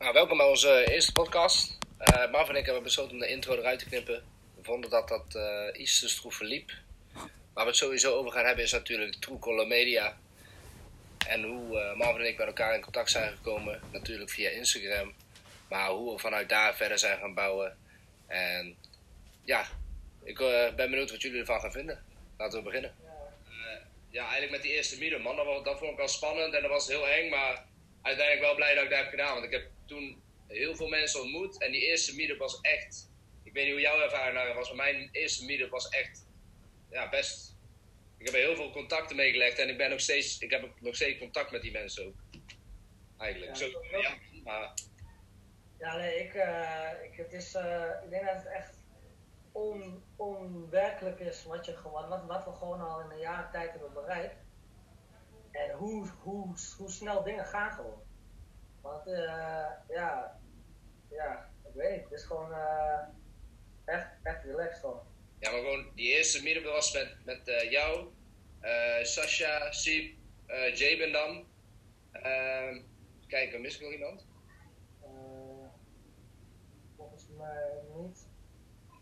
Nou, 0.00 0.12
welkom 0.12 0.36
bij 0.36 0.46
onze 0.46 0.92
eerste 0.92 1.12
podcast. 1.12 1.78
Uh, 2.00 2.30
Marv 2.30 2.48
en 2.48 2.56
ik 2.56 2.64
hebben 2.64 2.82
besloten 2.82 3.12
om 3.12 3.18
de 3.18 3.28
intro 3.28 3.54
eruit 3.54 3.78
te 3.78 3.84
knippen. 3.84 4.22
We 4.56 4.62
vonden 4.62 4.90
dat 4.90 5.08
dat 5.08 5.34
uh, 5.36 5.80
iets 5.80 6.00
te 6.00 6.08
stroef 6.08 6.34
verliep. 6.34 6.72
Waar 7.52 7.64
we 7.64 7.70
het 7.70 7.76
sowieso 7.76 8.14
over 8.14 8.32
gaan 8.32 8.44
hebben 8.44 8.64
is 8.64 8.72
natuurlijk 8.72 9.14
True 9.14 9.66
Media. 9.66 10.16
En 11.26 11.42
hoe 11.42 11.94
Marvin 11.96 12.20
en 12.20 12.26
ik 12.26 12.38
met 12.38 12.46
elkaar 12.46 12.74
in 12.74 12.80
contact 12.80 13.10
zijn 13.10 13.36
gekomen. 13.36 13.80
Natuurlijk 13.92 14.30
via 14.30 14.50
Instagram. 14.50 15.14
Maar 15.68 15.88
hoe 15.88 16.12
we 16.12 16.18
vanuit 16.18 16.48
daar 16.48 16.74
verder 16.74 16.98
zijn 16.98 17.18
gaan 17.18 17.34
bouwen. 17.34 17.78
En 18.26 18.76
ja, 19.44 19.66
ik 20.22 20.38
ben 20.76 20.90
benieuwd 20.90 21.10
wat 21.10 21.22
jullie 21.22 21.40
ervan 21.40 21.60
gaan 21.60 21.72
vinden. 21.72 22.04
Laten 22.38 22.58
we 22.58 22.64
beginnen. 22.64 22.94
ja, 24.10 24.22
eigenlijk 24.22 24.52
met 24.52 24.62
die 24.62 24.72
eerste 24.72 24.98
meetup 24.98 25.22
man. 25.22 25.36
Dat, 25.36 25.64
dat 25.64 25.78
vond 25.78 25.90
ik 25.90 25.96
wel 25.96 26.08
spannend 26.08 26.54
en 26.54 26.62
dat 26.62 26.70
was 26.70 26.88
heel 26.88 27.08
eng. 27.08 27.30
Maar 27.30 27.68
uiteindelijk 28.02 28.46
wel 28.46 28.54
blij 28.54 28.74
dat 28.74 28.84
ik 28.84 28.90
dat 28.90 28.98
heb 28.98 29.08
gedaan. 29.08 29.32
Want 29.32 29.44
ik 29.44 29.52
heb 29.52 29.70
toen 29.86 30.22
heel 30.46 30.74
veel 30.74 30.88
mensen 30.88 31.20
ontmoet. 31.20 31.60
En 31.60 31.72
die 31.72 31.86
eerste 31.86 32.14
meetup 32.14 32.38
was 32.38 32.60
echt. 32.60 33.10
Ik 33.42 33.52
weet 33.52 33.64
niet 33.64 33.72
hoe 33.72 33.82
jouw 33.82 34.00
ervaring 34.00 34.54
was, 34.54 34.72
maar 34.72 34.92
mijn 34.92 35.08
eerste 35.12 35.44
meetup 35.44 35.70
was 35.70 35.88
echt. 35.88 36.26
Ja, 36.90 37.08
best. 37.08 37.56
Ik 38.18 38.26
heb 38.26 38.34
er 38.34 38.40
heel 38.40 38.56
veel 38.56 38.70
contacten 38.70 39.16
meegelegd 39.16 39.58
en 39.58 39.68
ik 39.68 39.76
ben 39.76 39.90
nog 39.90 40.00
steeds. 40.00 40.38
Ik 40.38 40.50
heb 40.50 40.68
nog 40.80 40.94
steeds 40.94 41.18
contact 41.18 41.50
met 41.50 41.62
die 41.62 41.72
mensen 41.72 42.06
ook. 42.06 42.14
Eigenlijk. 43.18 43.56
Ja, 43.56 43.58
Zo, 43.58 43.98
ja, 44.00 44.14
maar... 44.44 44.74
ja 45.78 45.96
nee, 45.96 46.24
ik, 46.24 46.34
uh, 46.34 46.90
ik, 47.02 47.16
het 47.16 47.32
is, 47.32 47.54
uh, 47.54 47.90
ik 48.04 48.10
denk 48.10 48.26
dat 48.26 48.34
het 48.34 48.46
echt 48.46 48.74
on, 49.52 50.02
onwerkelijk 50.16 51.20
is 51.20 51.44
wat, 51.44 51.66
je 51.66 51.76
gewoon, 51.76 52.08
wat, 52.08 52.24
wat 52.26 52.44
we 52.44 52.52
gewoon 52.52 52.80
al 52.80 53.00
in 53.00 53.10
een 53.10 53.18
jaar 53.18 53.50
tijd 53.52 53.70
hebben 53.70 53.92
bereikt. 53.92 54.34
En 55.50 55.70
hoe, 55.70 56.08
hoe, 56.22 56.54
hoe 56.76 56.90
snel 56.90 57.22
dingen 57.22 57.46
gaan 57.46 57.72
gewoon. 57.72 58.02
Want 58.80 59.06
uh, 59.06 59.66
ja, 59.88 60.40
ja, 61.10 61.50
ik 61.64 61.74
weet 61.74 61.90
niet. 61.90 62.04
Het 62.04 62.12
is 62.12 62.24
gewoon 62.24 62.50
uh, 62.50 62.98
echt, 63.84 64.06
echt 64.22 64.44
relaxed 64.44 64.80
gewoon. 64.80 65.02
Ja, 65.38 65.50
maar 65.50 65.60
gewoon 65.60 65.90
die 65.94 66.16
eerste 66.16 66.42
meetup 66.42 66.64
was 66.64 66.92
met, 66.92 67.16
met 67.24 67.48
uh, 67.48 67.70
jou, 67.70 68.08
Sasha, 69.02 69.72
Siep, 69.72 70.16
Jabin 70.74 71.12
dan. 71.12 71.46
Ehm, 72.12 72.80
kijk, 73.26 73.58
mis 73.58 73.74
ik 73.74 73.82
nog 73.82 73.92
iemand? 73.92 74.28
volgens 76.96 77.26
mij 77.36 77.72
niet. 77.96 78.26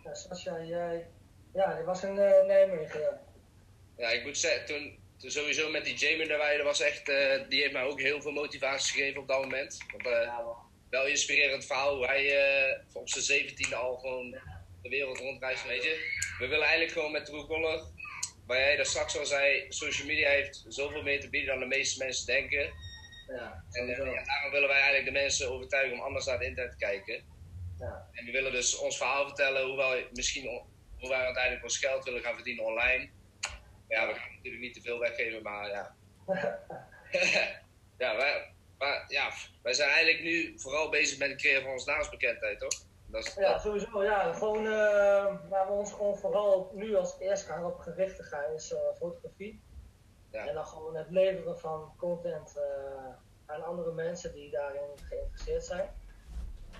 Ja, 0.04 0.14
Sasha, 0.14 0.62
jij. 0.62 1.06
Ja, 1.54 1.74
die 1.74 1.84
was 1.84 2.02
in 2.02 2.14
Nijmegen. 2.14 3.00
Ja. 3.00 3.20
ja, 3.96 4.08
ik 4.08 4.24
moet 4.24 4.38
zeggen, 4.38 4.66
toen 4.66 4.98
sowieso 5.18 5.70
met 5.70 5.84
die 5.84 5.94
Jamie 5.94 6.28
erbij, 6.28 6.56
dat 6.56 6.66
was 6.66 6.80
echt, 6.80 7.08
uh, 7.08 7.48
die 7.48 7.60
heeft 7.60 7.72
mij 7.72 7.82
ook 7.82 8.00
heel 8.00 8.22
veel 8.22 8.32
motivatie 8.32 8.92
gegeven 8.92 9.20
op 9.20 9.28
dat 9.28 9.40
moment. 9.40 9.78
Want, 9.90 10.04
ja, 10.04 10.44
wel 10.90 11.06
inspirerend 11.06 11.66
verhaal 11.66 11.96
hoe 11.96 12.06
hij 12.06 12.24
uh, 12.70 12.78
op 12.92 13.08
zijn 13.08 13.24
zeventiende 13.24 13.76
al 13.76 13.96
gewoon 13.96 14.30
de 14.82 14.88
wereld 14.88 15.18
rondreist, 15.18 15.66
weet 15.66 15.82
je. 15.82 16.16
We 16.38 16.46
willen 16.46 16.64
eigenlijk 16.64 16.92
gewoon 16.92 17.12
met 17.12 17.26
Truecaller, 17.26 17.82
waar 18.46 18.58
jij 18.58 18.76
daar 18.76 18.86
straks 18.86 19.18
al 19.18 19.26
zei, 19.26 19.66
social 19.68 20.06
media 20.06 20.28
heeft 20.28 20.64
zoveel 20.68 21.02
meer 21.02 21.20
te 21.20 21.28
bieden 21.28 21.48
dan 21.48 21.68
de 21.68 21.76
meeste 21.76 22.04
mensen 22.04 22.26
denken. 22.26 22.72
Ja, 23.28 23.64
en 23.70 23.86
ja, 23.86 24.24
daarom 24.24 24.50
willen 24.50 24.68
wij 24.68 24.80
eigenlijk 24.80 25.04
de 25.04 25.20
mensen 25.20 25.50
overtuigen 25.50 25.96
om 25.96 26.02
anders 26.02 26.26
naar 26.26 26.38
het 26.38 26.46
internet 26.46 26.72
te 26.72 26.84
kijken. 26.84 27.24
Ja. 27.78 28.08
En 28.12 28.24
we 28.24 28.32
willen 28.32 28.52
dus 28.52 28.76
ons 28.76 28.96
verhaal 28.96 29.26
vertellen 29.26 29.66
hoe 29.66 29.76
wij 29.76 30.06
misschien 30.12 30.62
hoe 30.98 31.08
wij 31.08 31.24
uiteindelijk 31.24 31.64
ons 31.64 31.78
geld 31.78 32.04
willen 32.04 32.22
gaan 32.22 32.34
verdienen 32.34 32.64
online 32.64 33.10
ja, 33.88 34.06
we 34.06 34.14
gaan 34.14 34.34
natuurlijk 34.36 34.62
niet 34.62 34.74
te 34.74 34.80
veel 34.80 34.98
weggeven, 34.98 35.42
maar 35.42 35.68
ja. 35.68 35.94
ja, 37.98 38.16
wij, 38.16 38.52
maar, 38.78 39.04
ja, 39.08 39.30
wij 39.62 39.72
zijn 39.72 39.90
eigenlijk 39.90 40.22
nu 40.22 40.58
vooral 40.58 40.88
bezig 40.88 41.18
met 41.18 41.28
het 41.28 41.38
creëren 41.38 41.62
van 41.62 41.72
onze 41.72 41.90
naamsbekendheid, 41.90 42.58
toch? 42.58 42.86
Dat 43.06 43.26
is, 43.26 43.34
ja, 43.34 43.58
sowieso. 43.58 44.02
Ja, 44.02 44.32
gewoon 44.32 44.64
uh, 44.64 44.70
waar 45.48 45.66
we 45.66 45.72
ons 45.72 45.92
gewoon 45.92 46.16
vooral 46.16 46.70
nu 46.74 46.96
als 46.96 47.18
eerste 47.18 47.46
gaan 47.46 47.64
op 47.64 47.78
gericht 47.78 48.16
te 48.16 48.22
gaan 48.22 48.52
is 48.54 48.72
uh, 48.72 48.78
fotografie. 48.98 49.62
Ja. 50.30 50.46
En 50.46 50.54
dan 50.54 50.66
gewoon 50.66 50.96
het 50.96 51.10
leveren 51.10 51.58
van 51.58 51.94
content 51.96 52.56
uh, 52.56 53.14
aan 53.46 53.64
andere 53.64 53.92
mensen 53.92 54.34
die 54.34 54.50
daarin 54.50 54.98
geïnteresseerd 55.08 55.64
zijn. 55.64 55.90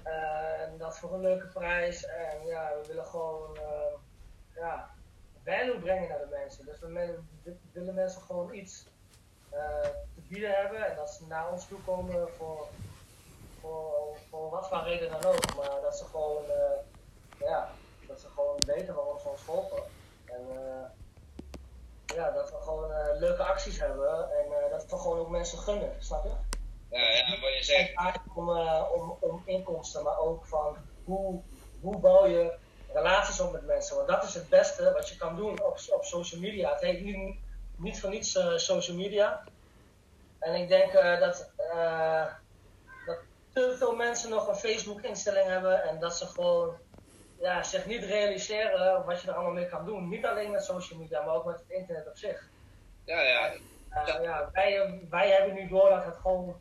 en 0.04 0.78
dat 0.78 0.98
voor 0.98 1.14
een 1.14 1.20
leuke 1.20 1.46
prijs. 1.46 2.06
En 2.06 2.46
ja, 2.46 2.72
we 2.80 2.86
willen 2.86 3.06
gewoon 3.06 3.58
ja, 4.54 4.94
value 5.48 5.78
brengen 5.78 6.08
naar 6.08 6.18
de 6.18 6.36
mensen. 6.38 6.64
Dus 6.66 6.80
we 6.80 7.18
willen 7.72 7.94
mensen 7.94 8.22
gewoon 8.22 8.54
iets 8.54 8.86
uh, 9.52 9.80
te 10.14 10.20
bieden 10.28 10.50
hebben 10.50 10.86
en 10.86 10.96
dat 10.96 11.10
ze 11.10 11.26
naar 11.26 11.52
ons 11.52 11.66
toe 11.66 11.78
komen 11.80 12.28
voor, 12.36 12.66
voor, 13.60 14.16
voor 14.30 14.50
wat 14.50 14.68
voor 14.68 14.82
reden 14.82 15.10
dan 15.10 15.24
ook. 15.24 15.56
Maar 15.56 15.80
dat 15.82 15.98
ze 15.98 16.04
gewoon, 16.04 16.44
uh, 16.44 17.48
ja, 17.48 17.70
dat 18.06 18.20
ze 18.20 18.26
gewoon 18.28 18.56
weten 18.66 18.94
waarom 18.94 19.18
ze 19.18 19.28
ons 19.28 19.40
volgen. 19.40 19.82
En 20.24 20.46
uh, 20.52 20.84
ja, 22.16 22.30
dat 22.30 22.50
we 22.50 22.56
gewoon 22.60 23.18
leuke 23.18 23.42
acties 23.42 23.80
hebben 23.80 24.30
en 24.30 24.70
dat 24.70 24.90
we 24.90 24.98
gewoon 24.98 25.18
ook 25.18 25.28
mensen 25.28 25.58
gunnen, 25.58 25.92
snap 25.98 26.24
je? 26.24 26.32
Ja, 26.96 27.10
ja, 27.10 27.40
wat 27.40 27.56
je 27.56 27.64
zegt. 27.64 28.20
Om, 28.34 28.50
om, 28.94 29.16
om 29.20 29.42
inkomsten, 29.44 30.02
maar 30.02 30.18
ook 30.18 30.46
van 30.46 30.76
hoe, 31.04 31.40
hoe 31.80 31.98
bouw 31.98 32.26
je 32.26 32.58
relaties 32.92 33.40
op 33.40 33.52
met 33.52 33.66
mensen. 33.66 33.96
Want 33.96 34.08
dat 34.08 34.24
is 34.24 34.34
het 34.34 34.48
beste 34.48 34.92
wat 34.92 35.08
je 35.08 35.16
kan 35.16 35.36
doen 35.36 35.62
op, 35.62 35.78
op 35.90 36.04
social 36.04 36.40
media. 36.40 36.72
Het 36.72 36.80
heet 36.80 37.00
niet, 37.00 37.36
niet 37.76 38.00
voor 38.00 38.10
niets 38.10 38.36
uh, 38.36 38.56
social 38.56 38.96
media. 38.96 39.42
En 40.38 40.54
ik 40.54 40.68
denk 40.68 40.92
uh, 40.92 41.20
dat, 41.20 41.50
uh, 41.74 42.26
dat 43.06 43.18
te 43.52 43.74
veel 43.78 43.94
mensen 43.94 44.30
nog 44.30 44.48
een 44.48 44.56
Facebook-instelling 44.56 45.46
hebben 45.46 45.82
en 45.82 45.98
dat 45.98 46.16
ze 46.16 46.26
gewoon 46.26 46.76
ja, 47.40 47.62
zich 47.62 47.86
niet 47.86 48.04
realiseren 48.04 49.04
wat 49.04 49.22
je 49.22 49.28
er 49.28 49.34
allemaal 49.34 49.52
mee 49.52 49.68
kan 49.68 49.84
doen. 49.84 50.08
Niet 50.08 50.26
alleen 50.26 50.50
met 50.50 50.64
social 50.64 50.98
media, 50.98 51.24
maar 51.24 51.34
ook 51.34 51.44
met 51.44 51.58
het 51.58 51.70
internet 51.70 52.08
op 52.08 52.16
zich. 52.16 52.48
Ja, 53.04 53.20
ja. 53.20 53.52
ja. 53.90 54.20
ja 54.20 54.50
wij, 54.52 55.00
wij 55.10 55.30
hebben 55.30 55.54
nu 55.54 55.68
door 55.68 55.88
dat 55.88 56.04
het 56.04 56.16
gewoon, 56.16 56.60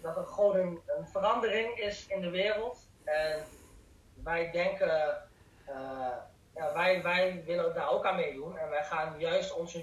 dat 0.00 0.16
er 0.16 0.26
gewoon 0.26 0.56
een, 0.56 0.80
een 0.86 1.08
verandering 1.08 1.78
is 1.78 2.06
in 2.06 2.20
de 2.20 2.30
wereld. 2.30 2.78
En 3.04 3.44
wij 4.24 4.50
denken, 4.50 5.22
uh, 5.68 6.16
ja, 6.54 6.72
wij, 6.72 7.02
wij 7.02 7.42
willen 7.44 7.74
daar 7.74 7.90
ook 7.90 8.04
aan 8.04 8.16
meedoen. 8.16 8.58
En 8.58 8.68
wij 8.68 8.84
gaan 8.84 9.18
juist 9.18 9.52
onze, 9.52 9.82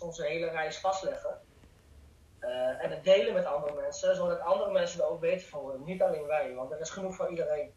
onze 0.00 0.26
hele 0.26 0.48
reis 0.50 0.78
vastleggen. 0.78 1.40
Uh, 2.40 2.84
en 2.84 2.90
het 2.90 3.04
delen 3.04 3.34
met 3.34 3.44
andere 3.44 3.74
mensen, 3.74 4.16
zodat 4.16 4.40
andere 4.40 4.72
mensen 4.72 5.00
er 5.00 5.08
ook 5.08 5.20
beter 5.20 5.48
van 5.48 5.60
worden. 5.60 5.84
Niet 5.84 6.02
alleen 6.02 6.26
wij, 6.26 6.54
want 6.54 6.72
er 6.72 6.80
is 6.80 6.90
genoeg 6.90 7.14
voor 7.14 7.30
iedereen. 7.30 7.74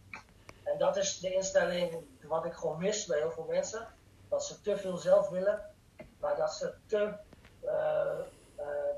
En 0.63 0.78
dat 0.78 0.97
is 0.97 1.19
de 1.19 1.34
instelling 1.34 2.06
wat 2.22 2.45
ik 2.45 2.53
gewoon 2.53 2.79
mis 2.79 3.06
bij 3.06 3.18
heel 3.18 3.31
veel 3.31 3.47
mensen. 3.50 3.88
Dat 4.29 4.45
ze 4.45 4.62
te 4.62 4.78
veel 4.78 4.97
zelf 4.97 5.29
willen, 5.29 5.62
maar 6.19 6.35
dat 6.35 6.53
ze 6.53 6.74
te, 6.88 7.13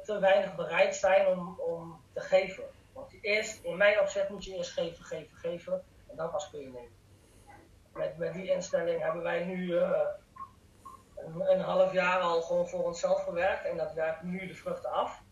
te 0.03 0.19
weinig 0.19 0.55
bereid 0.55 0.95
zijn 0.95 1.27
om, 1.27 1.59
om 1.59 2.01
te 2.13 2.19
geven. 2.19 2.63
Want 2.93 3.13
eerst, 3.21 3.63
in 3.63 3.77
mijn 3.77 3.99
opzet 3.99 4.29
moet 4.29 4.45
je 4.45 4.55
eerst 4.55 4.71
geven, 4.71 5.03
geven, 5.03 5.37
geven 5.37 5.83
en 6.09 6.15
dan 6.15 6.29
pas 6.29 6.49
kun 6.49 6.59
je 6.59 6.65
nemen. 6.65 6.97
Met, 7.93 8.17
met 8.17 8.33
die 8.33 8.51
instelling 8.51 9.01
hebben 9.01 9.23
wij 9.23 9.43
nu 9.43 9.65
uh, 9.65 10.01
een, 11.37 11.59
half 11.59 11.93
jaar 11.93 12.19
al 12.19 12.41
gewoon 12.41 12.67
voor 12.67 12.83
onszelf 12.83 13.23
gewerkt 13.23 13.65
en 13.65 13.77
dat 13.77 13.93
werkt 13.93 14.23
nu 14.23 14.47
de 14.47 14.55
vruchten 14.55 14.91
af. 14.91 15.23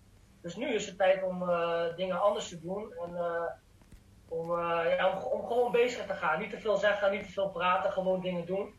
Dus 0.41 0.55
nu 0.55 0.73
is 0.73 0.85
het 0.85 0.97
tijd 0.97 1.23
om 1.23 1.41
uh, 1.41 1.95
dingen 1.95 2.21
anders 2.21 2.49
te 2.49 2.59
doen 2.59 2.93
en 2.93 3.11
uh, 3.11 3.41
om, 4.27 4.59
ja, 4.59 5.21
om, 5.23 5.45
gewoon 5.45 5.71
bezig 5.71 6.05
te 6.05 6.13
gaan. 6.13 6.39
Niet 6.39 6.49
te 6.49 6.59
veel 6.59 6.75
zeggen, 6.75 7.11
niet 7.11 7.23
te 7.23 7.31
veel 7.31 7.49
praten, 7.49 7.91
gewoon 7.91 8.21
dingen 8.21 8.45
doen. 8.45 8.75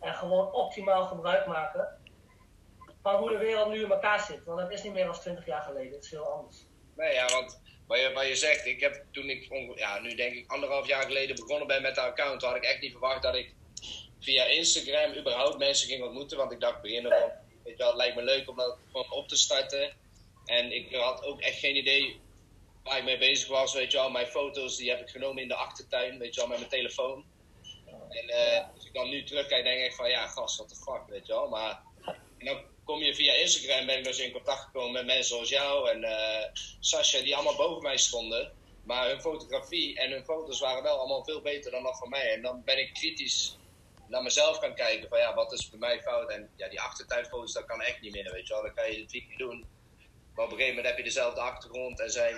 En 0.00 0.14
gewoon 0.14 0.52
optimaal 0.52 1.04
gebruik 1.04 1.46
maken 1.46 2.00
van 3.02 3.14
hoe 3.14 3.30
de 3.30 3.38
wereld 3.38 3.68
nu 3.68 3.84
in 3.84 3.90
elkaar 3.90 4.20
zit. 4.20 4.44
Want 4.44 4.58
dat 4.58 4.70
is 4.70 4.82
niet 4.82 4.92
meer 4.92 5.08
als 5.08 5.20
20 5.20 5.46
jaar 5.46 5.62
geleden, 5.62 5.92
het 5.92 6.04
is 6.04 6.10
heel 6.10 6.32
anders. 6.32 6.66
Nee, 6.96 7.14
ja, 7.14 7.26
want 7.26 7.62
wat 7.92 8.22
je, 8.22 8.28
je 8.28 8.36
zegt, 8.36 8.66
ik 8.66 8.80
heb 8.80 9.04
toen 9.10 9.30
ik, 9.30 9.48
ja, 9.74 9.98
nu 9.98 10.14
denk 10.14 10.34
ik 10.34 10.50
anderhalf 10.50 10.86
jaar 10.86 11.02
geleden 11.02 11.36
begonnen 11.36 11.66
ben 11.66 11.82
met 11.82 11.94
de 11.94 12.00
account, 12.00 12.42
had 12.42 12.56
ik 12.56 12.64
echt 12.64 12.80
niet 12.80 12.90
verwacht 12.90 13.22
dat 13.22 13.34
ik 13.34 13.54
via 14.20 14.44
Instagram 14.44 15.14
überhaupt 15.16 15.58
mensen 15.58 15.88
ging 15.88 16.02
ontmoeten. 16.02 16.38
Want 16.38 16.52
ik 16.52 16.60
dacht 16.60 16.82
beginnen 16.82 17.10
van, 17.10 17.30
weet 17.64 17.76
je 17.76 17.82
wel, 17.82 17.86
het 17.86 17.96
lijkt 17.96 18.16
me 18.16 18.22
leuk 18.22 18.48
om 18.48 18.56
dat 18.56 18.76
gewoon 18.90 19.10
op 19.10 19.28
te 19.28 19.36
starten. 19.36 19.96
En 20.44 20.72
ik 20.72 20.94
had 20.94 21.24
ook 21.24 21.40
echt 21.40 21.58
geen 21.58 21.76
idee 21.76 22.20
waar 22.82 22.98
ik 22.98 23.04
mee 23.04 23.18
bezig 23.18 23.48
was, 23.48 23.74
weet 23.74 23.92
je 23.92 23.98
wel. 23.98 24.10
Mijn 24.10 24.26
foto's 24.26 24.76
die 24.76 24.90
heb 24.90 25.00
ik 25.00 25.08
genomen 25.08 25.42
in 25.42 25.48
de 25.48 25.54
achtertuin, 25.54 26.18
weet 26.18 26.34
je 26.34 26.40
wel, 26.40 26.48
met 26.48 26.58
mijn 26.58 26.70
telefoon. 26.70 27.24
En 28.08 28.28
uh, 28.28 28.74
als 28.74 28.86
ik 28.86 28.92
dan 28.92 29.08
nu 29.08 29.24
terugkijk, 29.24 29.64
denk 29.64 29.84
ik 29.84 29.94
van, 29.94 30.10
ja, 30.10 30.26
gast, 30.26 30.58
wat 30.58 30.68
de 30.68 30.74
fuck, 30.74 31.02
weet 31.08 31.26
je 31.26 31.32
wel. 31.32 31.48
Maar 31.48 31.82
kom 32.84 33.02
je 33.02 33.14
via 33.14 33.32
Instagram, 33.32 33.86
ben 33.86 33.98
ik 33.98 34.04
dus 34.04 34.18
in 34.18 34.32
contact 34.32 34.60
gekomen 34.60 34.92
met 34.92 35.06
mensen 35.06 35.34
zoals 35.34 35.48
jou 35.48 35.90
en 35.90 36.02
uh, 36.02 36.44
Sascha, 36.80 37.20
die 37.20 37.34
allemaal 37.34 37.56
boven 37.56 37.82
mij 37.82 37.96
stonden. 37.96 38.52
Maar 38.84 39.08
hun 39.08 39.20
fotografie 39.20 39.98
en 39.98 40.10
hun 40.10 40.24
foto's 40.24 40.60
waren 40.60 40.82
wel 40.82 40.98
allemaal 40.98 41.24
veel 41.24 41.40
beter 41.40 41.70
dan 41.70 41.82
dat 41.82 41.98
van 41.98 42.08
mij. 42.08 42.32
En 42.32 42.42
dan 42.42 42.62
ben 42.64 42.78
ik 42.78 42.94
kritisch 42.94 43.58
naar 44.08 44.22
mezelf 44.22 44.58
gaan 44.58 44.74
kijken 44.74 45.08
van 45.08 45.18
ja, 45.18 45.34
wat 45.34 45.52
is 45.52 45.70
bij 45.70 45.78
mij 45.78 46.00
fout? 46.00 46.30
En 46.30 46.50
ja, 46.56 46.68
die 46.68 46.80
achtertuinfoto's, 46.80 47.52
dat 47.52 47.64
kan 47.64 47.82
echt 47.82 48.00
niet 48.00 48.12
meer, 48.12 48.32
weet 48.32 48.46
je 48.46 48.54
wel. 48.54 48.62
Dat 48.62 48.74
kan 48.74 48.92
je 48.92 49.00
het 49.00 49.12
weekje 49.12 49.36
doen. 49.36 49.66
Maar 50.34 50.44
op 50.44 50.50
een 50.50 50.56
gegeven 50.56 50.76
moment 50.76 50.86
heb 50.86 50.96
je 50.96 51.04
dezelfde 51.04 51.40
achtergrond 51.40 52.00
en 52.00 52.10
zijn 52.10 52.36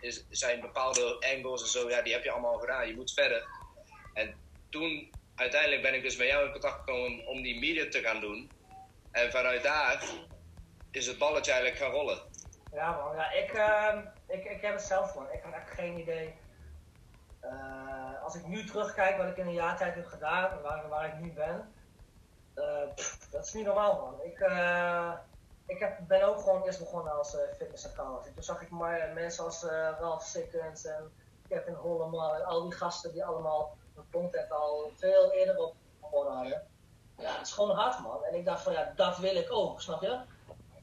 is, 0.00 0.24
zijn 0.30 0.60
bepaalde 0.60 1.26
angles 1.34 1.62
en 1.62 1.68
zo, 1.68 1.90
ja, 1.90 2.02
die 2.02 2.12
heb 2.12 2.24
je 2.24 2.30
allemaal 2.30 2.58
gedaan. 2.58 2.86
Je 2.86 2.94
moet 2.94 3.12
verder. 3.12 3.46
En 4.14 4.34
toen, 4.70 5.10
uiteindelijk 5.34 5.82
ben 5.82 5.94
ik 5.94 6.02
dus 6.02 6.16
met 6.16 6.28
jou 6.28 6.46
in 6.46 6.52
contact 6.52 6.78
gekomen 6.78 7.26
om 7.26 7.42
die 7.42 7.58
media 7.58 7.88
te 7.88 8.00
gaan 8.00 8.20
doen. 8.20 8.50
En 9.16 9.30
vanuit 9.30 9.62
daar 9.62 10.04
is 10.90 11.06
het 11.06 11.18
balletje 11.18 11.52
eigenlijk 11.52 11.82
gaan 11.82 11.92
rollen. 11.92 12.18
Ja 12.72 12.96
man, 12.96 13.16
ja, 13.16 13.30
ik, 13.32 13.52
uh, 13.54 13.94
ik, 14.26 14.44
ik 14.44 14.60
heb 14.60 14.72
het 14.72 14.82
zelf 14.82 15.14
man. 15.14 15.32
Ik 15.32 15.42
heb 15.42 15.52
echt 15.52 15.70
geen 15.70 15.98
idee. 15.98 16.34
Uh, 17.44 18.22
als 18.22 18.34
ik 18.34 18.46
nu 18.46 18.64
terugkijk 18.64 19.16
wat 19.16 19.26
ik 19.26 19.36
in 19.36 19.46
een 19.46 19.52
jaar 19.52 19.76
tijd 19.76 19.94
heb 19.94 20.06
gedaan, 20.06 20.62
waar, 20.62 20.88
waar 20.88 21.06
ik 21.06 21.18
nu 21.20 21.32
ben, 21.32 21.74
uh, 22.54 22.94
dat 23.30 23.44
is 23.44 23.52
niet 23.52 23.66
normaal 23.66 24.00
man. 24.00 24.22
Ik, 24.22 24.40
uh, 24.40 25.12
ik 25.66 25.78
heb, 25.78 25.98
ben 26.00 26.22
ook 26.22 26.38
gewoon 26.38 26.62
eerst 26.62 26.78
begonnen 26.78 27.12
als 27.12 27.34
uh, 27.34 27.40
fitnessaccount. 27.56 28.24
Toen 28.24 28.42
zag 28.42 28.62
ik 28.62 28.70
maar 28.70 29.10
mensen 29.14 29.44
als 29.44 29.62
Ralph 29.98 30.22
Sikkens 30.22 30.84
en 30.84 31.12
Kevin 31.48 31.74
Holleman 31.74 32.34
en 32.34 32.44
al 32.44 32.62
die 32.62 32.78
gasten 32.78 33.12
die 33.12 33.24
allemaal 33.24 33.76
hun 33.94 34.04
content 34.12 34.50
al 34.50 34.92
veel 34.96 35.32
eerder 35.32 35.58
op 35.58 35.74
hadden. 36.00 36.74
Ja, 37.18 37.36
het 37.36 37.46
is 37.46 37.52
gewoon 37.52 37.76
hard 37.76 37.98
man. 37.98 38.24
En 38.24 38.34
ik 38.34 38.44
dacht 38.44 38.62
van 38.62 38.72
ja, 38.72 38.92
dat 38.96 39.18
wil 39.18 39.36
ik 39.36 39.52
ook, 39.52 39.80
snap 39.80 40.02
je? 40.02 40.18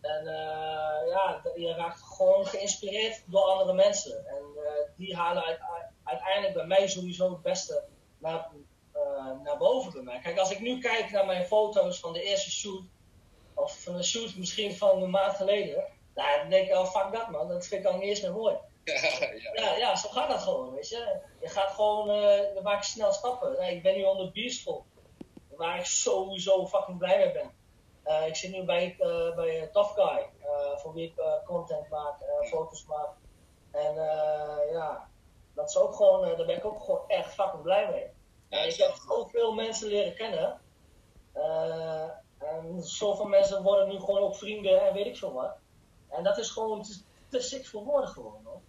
En 0.03 0.24
uh, 0.25 1.09
ja, 1.09 1.41
je 1.56 1.74
raakt 1.74 2.01
gewoon 2.01 2.45
geïnspireerd 2.45 3.24
door 3.25 3.41
andere 3.41 3.74
mensen. 3.74 4.25
En 4.27 4.44
uh, 4.56 4.63
die 4.95 5.15
halen 5.15 5.44
uit, 5.44 5.59
uiteindelijk 6.03 6.53
bij 6.53 6.65
mij 6.65 6.88
sowieso 6.88 7.30
het 7.30 7.41
beste 7.41 7.83
naar, 8.18 8.50
uh, 8.95 9.41
naar 9.44 9.57
boven 9.57 9.91
bij 9.94 10.01
mij. 10.01 10.19
Kijk, 10.19 10.38
als 10.38 10.51
ik 10.51 10.59
nu 10.59 10.80
kijk 10.80 11.12
naar 11.12 11.25
mijn 11.25 11.45
foto's 11.45 12.00
van 12.00 12.13
de 12.13 12.24
eerste 12.24 12.51
shoot, 12.51 12.83
of 13.53 13.83
van 13.83 13.97
de 13.97 14.03
shoot 14.03 14.36
misschien 14.36 14.75
van 14.75 15.01
een 15.01 15.09
maand 15.09 15.36
geleden, 15.36 15.86
nou, 16.15 16.39
dan 16.39 16.50
denk 16.50 16.68
ik, 16.68 16.75
oh 16.75 16.86
fuck 16.86 17.12
dat 17.12 17.29
man, 17.29 17.47
dat 17.47 17.68
vind 17.68 17.86
ik 17.86 17.91
al 17.91 17.97
niet 17.97 18.09
eens 18.09 18.21
meer 18.21 18.33
mooi. 18.33 18.56
Ja, 18.83 18.94
ja. 19.53 19.53
ja, 19.53 19.75
ja 19.75 19.95
zo 19.95 20.09
gaat 20.09 20.29
dat 20.29 20.41
gewoon, 20.41 20.74
weet 20.74 20.89
je. 20.89 21.19
Je 21.41 21.47
gaat 21.47 21.71
gewoon, 21.71 22.07
dan 22.53 22.63
maak 22.63 22.83
je 22.83 22.89
snel 22.89 23.13
stappen. 23.13 23.56
Nee, 23.59 23.75
ik 23.75 23.83
ben 23.83 23.95
nu 23.95 24.03
onder 24.03 24.31
Beastful, 24.31 24.86
waar 25.57 25.79
ik 25.79 25.85
sowieso 25.85 26.67
fucking 26.67 26.97
blij 26.97 27.17
mee 27.17 27.31
ben. 27.31 27.51
Uh, 28.05 28.27
ik 28.27 28.35
zit 28.35 28.51
nu 28.51 28.63
bij, 28.63 28.95
uh, 29.00 29.35
bij 29.35 29.69
Tough 29.71 29.94
Guy, 29.94 30.29
voor 30.75 30.94
wie 30.94 31.07
ik 31.07 31.21
content 31.45 31.89
maak, 31.89 32.15
foto's 32.44 32.85
maak. 32.85 33.09
En 33.71 33.95
ja, 34.71 35.09
dat 35.53 35.69
is 35.69 35.77
ook 35.77 35.95
gewoon, 35.95 36.21
daar 36.21 36.45
ben 36.45 36.57
ik 36.57 36.65
ook 36.65 36.83
gewoon 36.83 37.01
echt 37.07 37.33
fucking 37.33 37.61
blij 37.61 37.89
mee. 37.89 38.11
Ik 38.67 38.75
heb 38.75 38.94
zoveel 39.07 39.53
mensen 39.53 39.88
leren 39.88 40.15
kennen. 40.15 40.61
en 42.38 42.83
zoveel 42.83 43.27
mensen 43.27 43.63
worden 43.63 43.88
nu 43.89 44.00
gewoon 44.00 44.21
ook 44.21 44.35
vrienden 44.35 44.88
en 44.88 44.94
weet 44.94 45.05
ik 45.05 45.17
veel 45.17 45.33
wat. 45.33 45.55
En 46.09 46.23
dat 46.23 46.38
is 46.38 46.50
gewoon 46.50 46.81
te, 46.81 47.01
te 47.29 47.39
sick 47.39 47.67
voor 47.67 47.83
woorden 47.83 48.09
gewoon. 48.09 48.41
Hoor. 48.44 48.61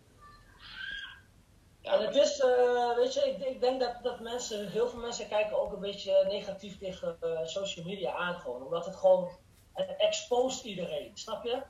En 1.85 2.01
het 2.01 2.17
is, 2.17 2.39
uh, 2.39 2.97
weet 2.97 3.15
je, 3.15 3.21
ik, 3.21 3.49
ik, 3.49 3.61
denk 3.61 3.81
dat, 3.81 4.03
dat 4.03 4.21
mensen, 4.21 4.71
heel 4.71 4.89
veel 4.89 5.01
mensen 5.01 5.29
kijken 5.29 5.61
ook 5.61 5.73
een 5.73 5.81
beetje 5.81 6.25
negatief 6.29 6.79
tegen 6.79 7.17
uh, 7.23 7.41
social 7.45 7.85
media 7.85 8.13
aan 8.13 8.35
gewoon. 8.35 8.63
Omdat 8.63 8.85
het 8.85 8.97
gewoon, 8.97 9.31
het 9.73 9.95
expost 9.97 10.65
iedereen, 10.65 11.11
snap 11.15 11.45
je? 11.45 11.63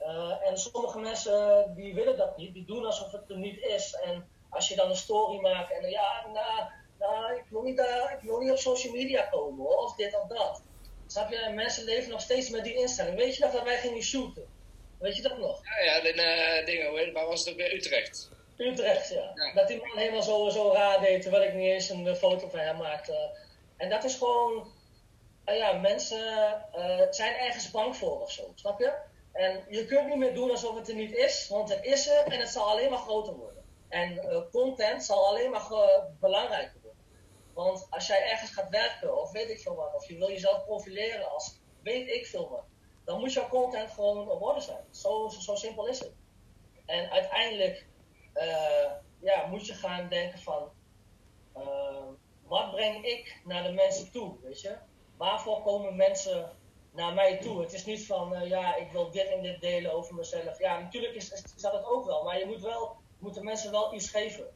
Uh, 0.00 0.48
en 0.48 0.58
sommige 0.58 0.98
mensen 0.98 1.72
die 1.74 1.94
willen 1.94 2.16
dat 2.16 2.36
niet, 2.36 2.54
die 2.54 2.64
doen 2.64 2.84
alsof 2.84 3.12
het 3.12 3.30
er 3.30 3.38
niet 3.38 3.58
is. 3.58 3.94
En 4.04 4.28
als 4.50 4.68
je 4.68 4.76
dan 4.76 4.90
een 4.90 4.96
story 4.96 5.40
maakt 5.40 5.72
en 5.72 5.90
ja, 5.90 6.26
nou, 6.32 6.70
nou 6.98 7.36
ik, 7.36 7.44
wil 7.48 7.62
niet, 7.62 7.80
ik 8.12 8.20
wil 8.20 8.38
niet 8.38 8.50
op 8.50 8.58
social 8.58 8.92
media 8.92 9.22
komen 9.22 9.64
hoor, 9.64 9.76
of 9.76 9.94
dit 9.94 10.20
of 10.20 10.26
dat. 10.26 10.62
Snap 11.06 11.30
je? 11.30 11.36
En 11.36 11.54
mensen 11.54 11.84
leven 11.84 12.10
nog 12.10 12.20
steeds 12.20 12.50
met 12.50 12.64
die 12.64 12.74
instelling. 12.74 13.16
Weet 13.16 13.36
je 13.36 13.44
nog 13.44 13.52
dat 13.52 13.62
wij 13.62 13.78
gingen 13.78 14.02
shooten? 14.02 14.46
Weet 14.98 15.16
je 15.16 15.22
dat 15.22 15.38
nog? 15.38 15.60
Ja, 15.64 15.84
ja, 15.84 16.00
de 16.00 16.62
dingen, 16.64 17.12
waar 17.12 17.26
was 17.26 17.40
het 17.40 17.48
ook 17.48 17.56
weer 17.56 17.74
Utrecht? 17.74 18.34
Utrecht, 18.56 19.08
ja. 19.08 19.52
Dat 19.54 19.68
die 19.68 19.78
man 19.78 19.96
helemaal 19.96 20.22
zo, 20.22 20.48
zo 20.48 20.72
raar 20.72 21.00
deed, 21.00 21.22
terwijl 21.22 21.42
ik 21.42 21.54
niet 21.54 21.70
eens 21.70 21.88
een 21.88 22.16
foto 22.16 22.48
van 22.48 22.58
hem 22.58 22.76
maakte. 22.76 23.38
En 23.76 23.90
dat 23.90 24.04
is 24.04 24.14
gewoon, 24.14 24.72
uh, 25.46 25.56
ja, 25.56 25.72
mensen 25.72 26.64
uh, 26.76 27.00
zijn 27.10 27.34
ergens 27.34 27.70
bang 27.70 27.96
voor 27.96 28.20
of 28.20 28.32
zo, 28.32 28.52
snap 28.54 28.78
je? 28.78 28.92
En 29.32 29.64
je 29.68 29.86
kunt 29.86 30.08
niet 30.08 30.16
meer 30.16 30.34
doen 30.34 30.50
alsof 30.50 30.76
het 30.76 30.88
er 30.88 30.94
niet 30.94 31.14
is, 31.14 31.48
want 31.48 31.68
het 31.68 31.84
is 31.84 32.08
er 32.08 32.24
en 32.26 32.40
het 32.40 32.48
zal 32.48 32.68
alleen 32.68 32.90
maar 32.90 32.98
groter 32.98 33.34
worden. 33.34 33.64
En 33.88 34.12
uh, 34.12 34.40
content 34.52 35.04
zal 35.04 35.26
alleen 35.26 35.50
maar 35.50 35.66
belangrijker 36.20 36.80
worden. 36.82 37.04
Want 37.54 37.86
als 37.90 38.06
jij 38.06 38.30
ergens 38.30 38.50
gaat 38.50 38.70
werken, 38.70 39.20
of 39.20 39.32
weet 39.32 39.50
ik 39.50 39.60
veel 39.60 39.74
wat, 39.74 39.94
of 39.94 40.08
je 40.08 40.18
wil 40.18 40.30
jezelf 40.30 40.64
profileren 40.64 41.30
als 41.30 41.60
weet 41.82 42.08
ik 42.08 42.26
veel 42.26 42.48
wat, 42.48 42.64
dan 43.04 43.20
moet 43.20 43.32
jouw 43.32 43.48
content 43.48 43.90
gewoon 43.90 44.30
op 44.30 44.42
orde 44.42 44.60
zijn. 44.60 44.84
Zo, 44.90 45.28
zo, 45.28 45.40
zo 45.40 45.54
simpel 45.54 45.86
is 45.86 45.98
het. 45.98 46.12
En 46.86 47.10
uiteindelijk 47.10 47.86
uh, 48.36 48.90
ja, 49.18 49.46
moet 49.46 49.66
je 49.66 49.74
gaan 49.74 50.08
denken 50.08 50.38
van, 50.38 50.70
uh, 51.56 52.04
wat 52.46 52.70
breng 52.70 53.04
ik 53.04 53.40
naar 53.44 53.62
de 53.62 53.72
mensen 53.72 54.10
toe, 54.12 54.36
weet 54.42 54.60
je? 54.60 54.76
Waarvoor 55.16 55.62
komen 55.62 55.96
mensen 55.96 56.50
naar 56.90 57.14
mij 57.14 57.36
toe? 57.36 57.60
Het 57.60 57.72
is 57.72 57.84
niet 57.84 58.06
van, 58.06 58.32
uh, 58.32 58.48
ja, 58.48 58.74
ik 58.74 58.92
wil 58.92 59.10
dit 59.10 59.28
en 59.28 59.42
dit 59.42 59.60
delen 59.60 59.92
over 59.92 60.14
mezelf. 60.14 60.58
Ja, 60.58 60.78
natuurlijk 60.78 61.14
is, 61.14 61.30
is, 61.30 61.62
dat 61.62 61.72
het 61.72 61.86
ook 61.86 62.06
wel, 62.06 62.24
maar 62.24 62.38
je 62.38 62.46
moet 62.46 62.62
wel, 62.62 62.96
moeten 63.18 63.44
mensen 63.44 63.70
wel 63.70 63.94
iets 63.94 64.10
geven. 64.10 64.46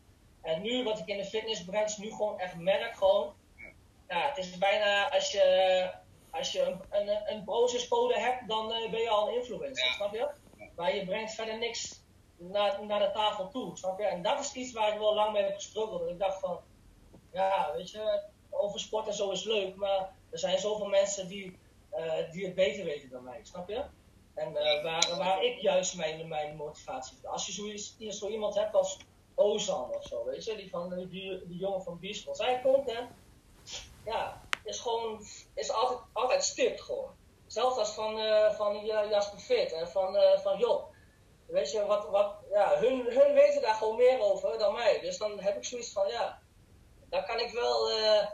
En 0.43 0.63
nu, 0.63 0.85
wat 0.85 0.99
ik 0.99 1.07
in 1.07 1.17
de 1.17 1.25
fitnessbranche 1.25 2.01
nu 2.01 2.11
gewoon 2.11 2.39
echt 2.39 2.57
merk, 2.57 2.97
gewoon, 2.97 3.35
ja, 4.09 4.29
het 4.29 4.39
is 4.39 4.59
bijna 4.59 5.11
als 5.11 5.33
je, 5.33 5.91
als 6.31 6.53
je 6.53 6.63
een, 6.63 6.81
een, 6.91 7.33
een 7.33 7.45
procescode 7.45 8.19
hebt, 8.19 8.49
dan 8.49 8.69
ben 8.69 9.01
je 9.01 9.09
al 9.09 9.29
een 9.29 9.35
influencer, 9.35 9.87
ja. 9.87 9.93
snap 9.93 10.15
je? 10.15 10.29
Maar 10.77 10.95
je 10.95 11.05
brengt 11.05 11.35
verder 11.35 11.59
niks 11.59 12.00
naar, 12.41 12.87
naar 12.87 13.01
de 13.01 13.11
tafel 13.13 13.49
toe, 13.49 13.77
snap 13.77 13.99
je? 13.99 14.05
En 14.05 14.23
dat 14.23 14.41
is 14.41 14.53
iets 14.53 14.73
waar 14.73 14.93
ik 14.93 14.99
wel 14.99 15.15
lang 15.15 15.33
mee 15.33 15.43
heb 15.43 15.55
gestruggeld. 15.55 16.09
ik 16.09 16.19
dacht 16.19 16.41
van, 16.41 16.61
ja, 17.33 17.73
weet 17.77 17.91
je, 17.91 18.23
over 18.51 18.81
sport 18.81 19.07
en 19.07 19.15
zo 19.15 19.31
is 19.31 19.45
leuk, 19.45 19.77
maar 19.77 20.13
er 20.31 20.39
zijn 20.39 20.59
zoveel 20.59 20.89
mensen 20.89 21.29
die, 21.29 21.59
uh, 21.95 22.33
die 22.33 22.45
het 22.45 22.55
beter 22.55 22.85
weten 22.85 23.11
dan 23.11 23.25
mij, 23.25 23.41
snap 23.43 23.69
je? 23.69 23.85
En 24.35 24.53
uh, 24.53 24.83
waar, 24.83 25.17
waar 25.17 25.45
ik 25.45 25.61
juist 25.61 25.97
mijn, 25.97 26.29
mijn 26.29 26.57
motivatie 26.57 27.29
Als 27.29 27.47
je 27.47 27.53
zoiets, 27.53 27.97
zo 28.19 28.29
iemand 28.29 28.55
hebt 28.55 28.75
als 28.75 28.99
Ozan 29.35 29.95
of 29.95 30.07
zo, 30.07 30.25
weet 30.25 30.45
je, 30.45 30.57
die, 30.57 30.71
van, 30.71 30.89
die, 31.09 31.47
die 31.47 31.59
jongen 31.59 31.83
van 31.83 31.99
Beastful. 31.99 32.35
Zij 32.35 32.61
komt, 32.63 32.91
hè, 32.91 33.01
ja, 34.05 34.43
is 34.65 34.81
gewoon, 34.81 35.21
is 35.55 35.71
altijd, 35.71 36.01
altijd 36.13 36.45
stipt 36.45 36.81
gewoon. 36.81 37.11
Zelfs 37.47 37.77
als 37.77 37.91
van, 37.91 38.19
uh, 38.19 38.51
van 38.51 38.85
Jasper 38.85 39.39
Fit 39.39 39.73
en 39.73 39.89
van, 39.89 40.17
van 40.43 40.59
Job. 40.59 40.90
Weet 41.51 41.71
je, 41.71 41.87
wat, 41.87 42.09
wat, 42.09 42.35
ja, 42.51 42.79
hun, 42.79 43.05
hun 43.05 43.35
weten 43.35 43.63
daar 43.63 43.75
gewoon 43.75 43.97
meer 43.97 44.21
over 44.21 44.59
dan 44.59 44.73
mij. 44.73 45.01
Dus 45.01 45.19
dan 45.19 45.41
heb 45.41 45.57
ik 45.57 45.65
zoiets 45.65 45.93
van, 45.93 46.09
ja, 46.09 46.43
dan 47.09 47.25
kan 47.25 47.39
ik 47.39 47.53
wel, 47.53 47.91
uh, 47.91 48.27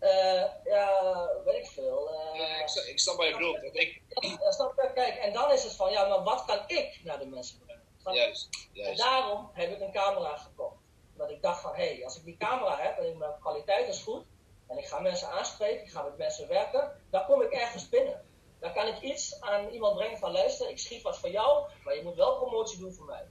uh, 0.00 0.44
ja, 0.64 1.28
weet 1.44 1.64
ik 1.64 1.66
veel. 1.66 2.10
Uh, 2.12 2.40
ja, 2.40 2.56
ik, 2.56 2.84
ik 2.86 2.98
snap 2.98 3.16
wat 3.16 3.26
je 3.26 3.32
bedoelt. 3.32 3.58
Ik... 3.72 4.02
Ja, 4.08 4.50
snap 4.50 4.72
je? 4.82 4.90
Kijk, 4.94 5.16
en 5.16 5.32
dan 5.32 5.52
is 5.52 5.62
het 5.62 5.74
van, 5.76 5.90
ja, 5.90 6.08
maar 6.08 6.22
wat 6.22 6.44
kan 6.44 6.60
ik 6.66 7.00
naar 7.04 7.18
de 7.18 7.26
mensen 7.26 7.58
brengen? 7.58 7.78
Juist, 8.16 8.48
juist. 8.72 8.90
En 8.90 8.96
daarom 8.96 9.50
heb 9.52 9.70
ik 9.70 9.80
een 9.80 9.92
camera 9.92 10.36
gekocht. 10.36 10.76
Dat 11.16 11.30
ik 11.30 11.42
dacht 11.42 11.60
van, 11.60 11.74
hé, 11.74 11.94
hey, 11.94 12.04
als 12.04 12.16
ik 12.16 12.24
die 12.24 12.36
camera 12.36 12.76
heb 12.76 12.98
en 12.98 13.18
mijn 13.18 13.38
kwaliteit 13.40 13.88
is 13.88 14.02
goed, 14.02 14.24
en 14.68 14.78
ik 14.78 14.86
ga 14.86 15.00
mensen 15.00 15.28
aanspreken, 15.28 15.84
ik 15.84 15.90
ga 15.90 16.02
met 16.02 16.16
mensen 16.16 16.48
werken, 16.48 17.02
dan 17.10 17.24
kom 17.24 17.42
ik 17.42 17.52
ergens 17.52 17.88
binnen. 17.88 18.28
Dan 18.60 18.72
kan 18.72 18.86
ik 18.86 19.00
iets 19.00 19.40
aan 19.40 19.68
iemand 19.68 19.96
brengen 19.96 20.18
van 20.18 20.32
luister, 20.32 20.70
ik 20.70 20.78
schiet 20.78 21.02
wat 21.02 21.18
voor 21.18 21.30
jou, 21.30 21.70
maar 21.84 21.96
je 21.96 22.02
moet 22.02 22.16
wel 22.16 22.36
promotie 22.36 22.78
doen 22.78 22.92
voor 22.92 23.06
mij. 23.06 23.26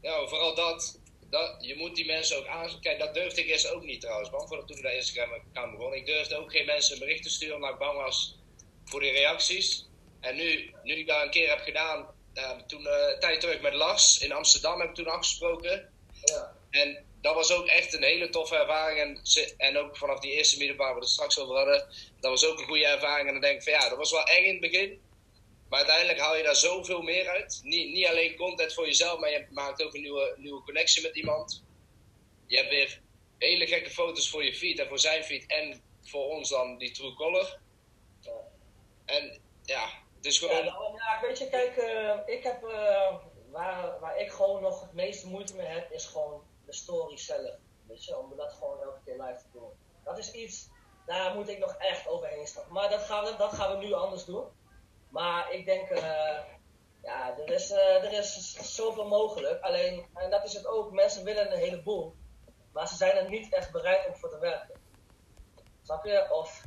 Ja, 0.00 0.23
vooral 0.34 0.54
dat. 0.54 1.00
dat 1.30 1.56
je 1.60 1.76
moet 1.76 1.96
die 1.96 2.06
mensen 2.06 2.38
ook 2.38 2.46
aan. 2.46 2.80
Kijk, 2.80 2.98
dat 2.98 3.14
durfde 3.14 3.40
ik 3.40 3.48
eerst 3.48 3.70
ook 3.70 3.84
niet 3.84 4.00
trouwens, 4.00 4.30
man. 4.30 4.48
Voordat 4.48 4.66
toen 4.66 4.76
ik 4.76 4.82
naar 4.82 4.94
Instagram 4.94 5.42
kwam 5.52 5.70
begon. 5.70 5.94
Ik 5.94 6.06
durfde 6.06 6.36
ook 6.36 6.50
geen 6.50 6.66
mensen 6.66 6.98
berichten 6.98 7.24
te 7.24 7.30
sturen 7.30 7.54
omdat 7.54 7.70
ik 7.70 7.78
bang 7.78 7.96
was 7.96 8.38
voor 8.84 9.00
die 9.00 9.12
reacties. 9.12 9.86
En 10.20 10.36
nu, 10.36 10.74
nu 10.82 10.94
ik 10.94 11.06
dat 11.06 11.22
een 11.22 11.30
keer 11.30 11.48
heb 11.48 11.60
gedaan, 11.60 12.06
uh, 12.34 12.50
toen 12.66 12.82
uh, 12.82 12.92
een 13.12 13.20
tijd 13.20 13.40
terug 13.40 13.60
met 13.60 13.74
Lars 13.74 14.18
in 14.18 14.32
Amsterdam 14.32 14.80
heb 14.80 14.88
ik 14.88 14.94
toen 14.94 15.06
afgesproken. 15.06 15.92
Ja. 16.24 16.56
En 16.70 17.04
dat 17.20 17.34
was 17.34 17.52
ook 17.52 17.66
echt 17.66 17.94
een 17.94 18.02
hele 18.02 18.28
toffe 18.28 18.56
ervaring. 18.56 19.00
En, 19.00 19.22
en 19.56 19.78
ook 19.78 19.96
vanaf 19.96 20.20
die 20.20 20.32
eerste 20.32 20.58
middelbaar 20.58 20.86
waar 20.86 20.94
we 20.94 21.00
het 21.00 21.10
straks 21.10 21.38
over 21.38 21.56
hadden, 21.56 21.86
dat 22.20 22.30
was 22.30 22.46
ook 22.46 22.58
een 22.58 22.66
goede 22.66 22.86
ervaring. 22.86 23.26
En 23.26 23.32
dan 23.32 23.42
denk 23.42 23.56
ik 23.56 23.62
van 23.62 23.72
ja, 23.72 23.88
dat 23.88 23.98
was 23.98 24.10
wel 24.10 24.24
eng 24.24 24.44
in 24.44 24.50
het 24.50 24.60
begin. 24.60 25.00
Maar 25.68 25.78
uiteindelijk 25.78 26.18
haal 26.18 26.36
je 26.36 26.42
daar 26.42 26.56
zoveel 26.56 27.02
meer 27.02 27.28
uit. 27.28 27.60
Niet, 27.62 27.92
niet 27.92 28.06
alleen 28.06 28.36
content 28.36 28.74
voor 28.74 28.86
jezelf, 28.86 29.20
maar 29.20 29.30
je 29.30 29.46
maakt 29.50 29.82
ook 29.82 29.94
een 29.94 30.00
nieuwe, 30.00 30.34
nieuwe 30.36 30.62
connectie 30.62 31.02
met 31.02 31.16
iemand. 31.16 31.64
Je 32.46 32.56
hebt 32.56 32.70
weer 32.70 33.00
hele 33.38 33.66
gekke 33.66 33.90
foto's 33.90 34.30
voor 34.30 34.44
je 34.44 34.54
feed 34.54 34.78
en 34.78 34.88
voor 34.88 34.98
zijn 34.98 35.24
feed. 35.24 35.46
En 35.46 35.82
voor 36.02 36.28
ons 36.28 36.48
dan 36.48 36.78
die 36.78 36.90
True 36.90 37.14
Color. 37.14 37.58
En 39.04 39.40
ja, 39.62 39.88
het 40.16 40.24
is 40.24 40.38
gewoon... 40.38 40.64
Ja, 40.64 40.78
ja 40.94 41.20
weet 41.22 41.38
je, 41.38 41.48
kijk, 41.48 41.76
uh, 41.76 42.34
ik 42.36 42.42
heb... 42.42 42.64
Uh, 42.64 43.16
waar, 43.50 44.00
waar 44.00 44.20
ik 44.20 44.30
gewoon 44.30 44.62
nog 44.62 44.80
het 44.80 44.92
meeste 44.92 45.26
moeite 45.26 45.54
mee 45.56 45.66
heb, 45.66 45.92
is 45.92 46.06
gewoon 46.06 46.42
de 46.66 46.72
story 46.72 47.16
zelf. 47.16 47.56
Weet 47.88 48.04
je, 48.04 48.18
om 48.18 48.36
dat 48.36 48.52
gewoon 48.52 48.82
elke 48.82 49.00
keer 49.04 49.22
live 49.22 49.38
te 49.38 49.58
doen. 49.58 49.70
Dat 50.04 50.18
is 50.18 50.32
iets, 50.32 50.68
daar 51.06 51.34
moet 51.34 51.48
ik 51.48 51.58
nog 51.58 51.74
echt 51.78 52.08
overheen 52.08 52.46
stappen. 52.46 52.72
Maar 52.72 52.90
dat 52.90 53.02
gaan 53.02 53.24
we, 53.24 53.36
dat 53.36 53.52
gaan 53.52 53.78
we 53.78 53.84
nu 53.84 53.92
anders 53.92 54.24
doen. 54.24 54.44
Maar 55.14 55.52
ik 55.52 55.64
denk, 55.64 55.90
uh, 55.90 56.38
Ja, 57.02 57.38
er 57.38 57.50
is, 57.52 57.70
uh, 57.70 58.04
er 58.04 58.12
is 58.12 58.54
zoveel 58.74 59.08
mogelijk. 59.08 59.62
Alleen, 59.62 60.06
en 60.14 60.30
dat 60.30 60.44
is 60.44 60.52
het 60.52 60.66
ook, 60.66 60.92
mensen 60.92 61.24
willen 61.24 61.52
een 61.52 61.58
heleboel. 61.58 62.14
Maar 62.72 62.88
ze 62.88 62.96
zijn 62.96 63.16
er 63.16 63.28
niet 63.28 63.52
echt 63.54 63.72
bereid 63.72 64.06
om 64.06 64.14
voor 64.16 64.30
te 64.30 64.38
werken. 64.38 64.80
Snap 65.82 66.04
je? 66.04 66.26
Of, 66.30 66.62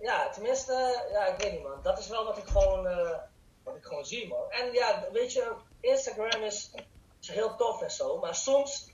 ja, 0.00 0.30
tenminste, 0.30 1.06
ja, 1.10 1.26
ik 1.26 1.38
weet 1.40 1.52
niet 1.52 1.62
man. 1.62 1.82
Dat 1.82 1.98
is 1.98 2.08
wel 2.08 2.24
wat 2.24 2.38
ik 2.38 2.46
gewoon, 2.46 2.86
uh, 2.86 3.18
wat 3.64 3.76
ik 3.76 3.84
gewoon 3.84 4.04
zie 4.04 4.28
man. 4.28 4.50
En 4.50 4.72
ja, 4.72 5.08
weet 5.12 5.32
je, 5.32 5.54
Instagram 5.80 6.42
is, 6.42 6.70
heel 7.20 7.56
tof 7.56 7.82
en 7.82 7.90
zo. 7.90 8.18
Maar 8.18 8.34
soms, 8.34 8.90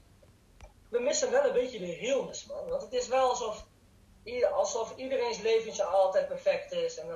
we 0.90 1.00
missen 1.00 1.30
wel 1.30 1.44
een 1.44 1.52
beetje 1.52 1.78
de 1.78 1.94
realness 1.94 2.46
man. 2.46 2.68
Want 2.68 2.82
het 2.82 2.92
is 2.92 3.08
wel 3.08 3.28
alsof, 3.28 3.66
alsof 4.52 4.96
iedereen's 4.96 5.40
leventje 5.40 5.84
altijd 5.84 6.28
perfect 6.28 6.72
is. 6.72 6.98
En 6.98 7.06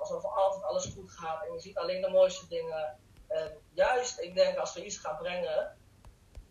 alsof 0.00 0.24
altijd 0.24 0.62
alles 0.62 0.84
goed 0.84 1.10
gaat. 1.10 1.46
En 1.46 1.52
je 1.52 1.60
ziet 1.60 1.76
alleen 1.76 2.00
de 2.00 2.10
mooiste 2.10 2.48
dingen. 2.48 2.98
En 3.28 3.58
juist, 3.72 4.20
ik 4.20 4.34
denk 4.34 4.58
als 4.58 4.74
we 4.74 4.84
iets 4.84 4.96
gaan 4.96 5.16
brengen, 5.16 5.76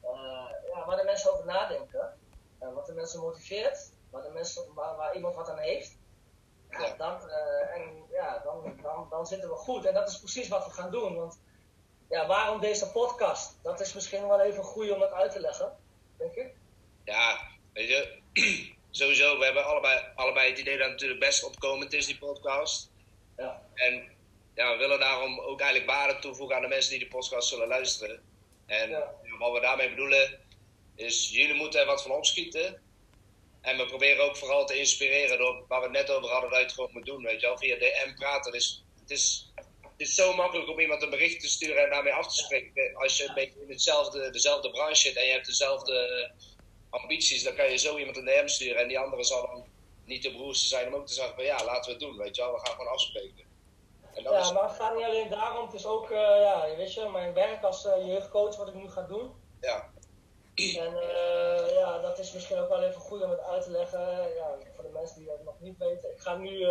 uh, 0.04 0.50
ja, 0.74 0.86
waar 0.86 0.98
de 0.98 1.04
mensen 1.04 1.34
over 1.34 1.46
nadenken, 1.46 2.18
uh, 2.62 2.74
wat 2.74 2.86
de 2.86 2.94
mensen 2.94 3.20
motiveert, 3.20 3.92
waar, 4.10 4.22
de 4.22 4.30
mensen, 4.30 4.74
waar, 4.74 4.96
waar 4.96 5.16
iemand 5.16 5.36
wat 5.36 5.50
aan 5.50 5.58
heeft, 5.58 5.98
ja, 6.70 6.96
dan, 6.98 7.22
uh, 7.28 7.76
en, 7.76 8.04
ja 8.10 8.40
dan, 8.44 8.80
dan, 8.82 9.08
dan 9.10 9.28
zitten 9.28 9.50
we 9.50 9.56
goed. 9.56 9.86
En 9.86 9.94
dat 9.94 10.10
is 10.10 10.20
precies 10.20 10.48
wat 10.48 10.66
we 10.66 10.72
gaan 10.72 10.92
doen. 10.92 11.16
Want 11.16 11.40
ja, 12.10 12.28
waarom 12.28 12.60
deze 12.60 12.92
podcast? 12.92 13.60
Dat 13.62 13.80
is 13.80 13.94
misschien 13.94 14.28
wel 14.28 14.42
even 14.42 14.64
goed 14.64 14.92
om 14.92 15.02
het 15.02 15.12
uit 15.12 15.32
te 15.32 15.40
leggen, 15.40 15.78
denk 16.18 16.34
ik. 16.34 16.56
Ja, 17.04 17.38
weet 17.74 17.88
je, 17.88 18.22
sowieso, 19.00 19.38
we 19.38 19.46
hebben 19.46 19.66
allebei, 19.66 20.12
allebei 20.16 20.50
het 20.50 20.60
idee 20.60 20.78
dat 20.78 20.84
het 20.84 20.92
natuurlijk 20.92 21.20
best 21.20 21.44
opkomend 21.44 21.94
is, 21.94 22.06
die 22.06 22.18
podcast. 22.18 22.92
En 23.80 24.18
ja, 24.56 24.72
we 24.72 24.78
willen 24.78 25.00
daarom 25.00 25.40
ook 25.40 25.60
eigenlijk 25.62 25.92
waarde 25.92 26.20
toevoegen 26.20 26.56
aan 26.56 26.62
de 26.62 26.68
mensen 26.68 26.92
die 26.92 27.00
de 27.00 27.08
podcast 27.08 27.48
zullen 27.48 27.68
luisteren. 27.68 28.22
En 28.66 28.90
wat 29.38 29.54
we 29.54 29.60
daarmee 29.60 29.90
bedoelen 29.90 30.40
is, 30.96 31.30
jullie 31.30 31.54
moeten 31.54 31.80
er 31.80 31.86
wat 31.86 32.02
van 32.02 32.12
opschieten. 32.12 32.82
En 33.62 33.78
we 33.78 33.86
proberen 33.86 34.24
ook 34.24 34.38
vooral 34.38 34.66
te 34.66 34.78
inspireren 34.80 35.38
door 35.38 35.66
waar 35.68 35.80
we 35.80 35.86
het 35.86 35.96
net 35.96 36.10
over 36.10 36.30
hadden, 36.30 36.50
dat 36.50 36.60
je 36.60 36.66
het 36.66 36.74
gewoon 36.74 36.90
moet 36.94 37.06
doen, 37.06 37.24
weet 37.24 37.42
je 37.42 37.48
wel. 37.48 37.58
Via 37.58 37.78
DM 37.78 38.14
praten. 38.16 38.52
Dus 38.52 38.84
het 39.00 39.12
is, 39.12 39.52
het 39.82 39.92
is 39.98 40.16
zo 40.16 40.34
makkelijk 40.34 40.70
om 40.70 40.80
iemand 40.80 41.02
een 41.02 41.10
bericht 41.10 41.40
te 41.40 41.50
sturen 41.50 41.84
en 41.84 41.90
daarmee 41.90 42.14
af 42.14 42.28
te 42.28 42.44
spreken. 42.44 42.96
Als 42.96 43.18
je 43.18 43.28
een 43.28 43.34
beetje 43.34 43.62
in 43.62 43.70
hetzelfde, 43.70 44.30
dezelfde 44.30 44.72
branche 44.72 44.96
zit 44.96 45.16
en 45.16 45.26
je 45.26 45.32
hebt 45.32 45.46
dezelfde 45.46 46.32
ambities, 46.90 47.44
dan 47.44 47.56
kan 47.56 47.72
je 47.72 47.78
zo 47.78 47.98
iemand 47.98 48.18
een 48.18 48.26
DM 48.26 48.48
sturen. 48.48 48.82
En 48.82 48.88
die 48.88 49.00
andere 49.00 49.24
zal 49.24 49.48
dan 49.48 49.66
niet 50.06 50.24
de 50.24 50.32
broerste 50.32 50.68
zijn 50.68 50.88
om 50.88 50.94
ook 50.94 51.08
te 51.08 51.14
zeggen 51.14 51.36
van 51.36 51.44
ja, 51.44 51.66
laten 51.66 51.86
we 51.86 51.92
het 51.92 52.00
doen, 52.00 52.18
weet 52.18 52.36
je 52.36 52.42
wel. 52.42 52.54
We 52.54 52.60
gaan 52.60 52.76
gewoon 52.76 52.94
afspreken 52.94 53.49
ja, 54.24 54.52
maar 54.52 54.64
het 54.64 54.72
gaat 54.72 54.96
niet 54.96 55.06
alleen 55.06 55.30
daarom. 55.30 55.66
Het 55.66 55.74
is 55.74 55.86
ook, 55.86 56.10
uh, 56.10 56.18
ja, 56.18 56.76
weet 56.76 56.94
je, 56.94 57.10
mijn 57.10 57.34
werk 57.34 57.64
als 57.64 57.86
uh, 57.86 58.08
jeugdcoach 58.08 58.58
wat 58.58 58.68
ik 58.68 58.74
nu 58.74 58.90
ga 58.90 59.02
doen. 59.02 59.32
Ja. 59.60 59.90
En 60.56 60.94
uh, 60.94 61.74
ja, 61.74 62.00
dat 62.00 62.20
is 62.20 62.34
misschien 62.34 62.58
ook 62.58 62.70
wel 62.70 62.84
even 62.84 63.02
goed 63.02 63.24
om 63.24 63.30
het 63.30 63.42
uit 63.42 63.64
te 63.64 63.72
leggen. 63.72 64.00
Ja, 64.36 64.58
voor 64.76 64.84
de 64.84 64.90
mensen 64.90 65.20
die 65.20 65.32
het 65.32 65.44
nog 65.44 65.60
niet 65.60 65.78
weten. 65.78 66.12
Ik 66.12 66.20
ga 66.20 66.36
nu 66.36 66.66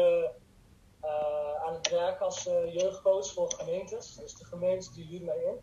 aan 1.64 1.74
het 1.74 1.90
werk 1.90 2.20
als 2.20 2.42
jeugdcoach 2.72 3.32
voor 3.32 3.52
gemeentes. 3.52 4.14
Dus 4.14 4.34
de 4.34 4.44
gemeentes 4.44 4.92
die 4.92 5.06
huurt 5.06 5.22
mij 5.22 5.38
in. 5.38 5.60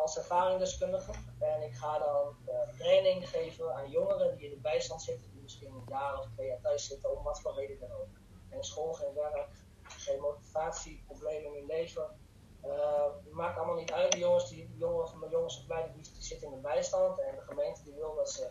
als 0.00 0.16
ervaringsdeskundige. 0.18 1.12
En 1.38 1.62
ik 1.62 1.74
ga 1.74 1.98
dan 1.98 2.36
training 2.78 3.28
geven 3.28 3.74
aan 3.74 3.90
jongeren 3.90 4.36
die 4.36 4.44
in 4.44 4.50
de 4.50 4.60
bijstand 4.60 5.02
zitten. 5.02 5.30
Die 5.32 5.42
misschien 5.42 5.74
een 5.74 5.86
jaar 5.88 6.18
of 6.18 6.26
twee 6.34 6.46
jaar 6.46 6.60
thuis 6.60 6.86
zitten, 6.86 7.16
om 7.16 7.24
wat 7.24 7.40
voor 7.40 7.54
reden 7.54 7.78
dan 7.80 7.92
ook. 7.92 8.08
Geen 8.50 8.64
school, 8.64 8.92
geen 8.92 9.14
werk, 9.14 9.48
geen 10.02 10.20
motivatie, 10.20 11.02
problemen 11.06 11.44
in 11.44 11.58
hun 11.58 11.66
leven. 11.66 12.20
Uh, 12.64 13.06
maakt 13.30 13.56
allemaal 13.56 13.74
niet 13.74 13.92
uit. 13.92 14.12
De 14.12 14.18
jongens, 14.18 14.48
die, 14.48 14.68
de 14.68 14.78
jongen 14.78 15.08
van 15.08 15.18
mijn 15.18 15.92
die, 15.92 16.02
die 16.02 16.22
zitten 16.22 16.48
in 16.48 16.54
de 16.54 16.60
bijstand. 16.60 17.20
En 17.20 17.34
de 17.34 17.40
gemeente 17.40 17.82
die 17.82 17.94
wil 17.94 18.14
dat 18.14 18.30
ze 18.30 18.50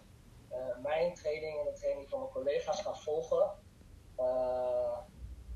uh, 0.51 0.57
mijn 0.83 1.13
training 1.13 1.59
en 1.59 1.65
de 1.65 1.79
training 1.79 2.09
van 2.09 2.19
mijn 2.19 2.31
collega's 2.31 2.81
gaan 2.81 2.97
volgen. 2.97 3.51
Uh, 4.19 4.97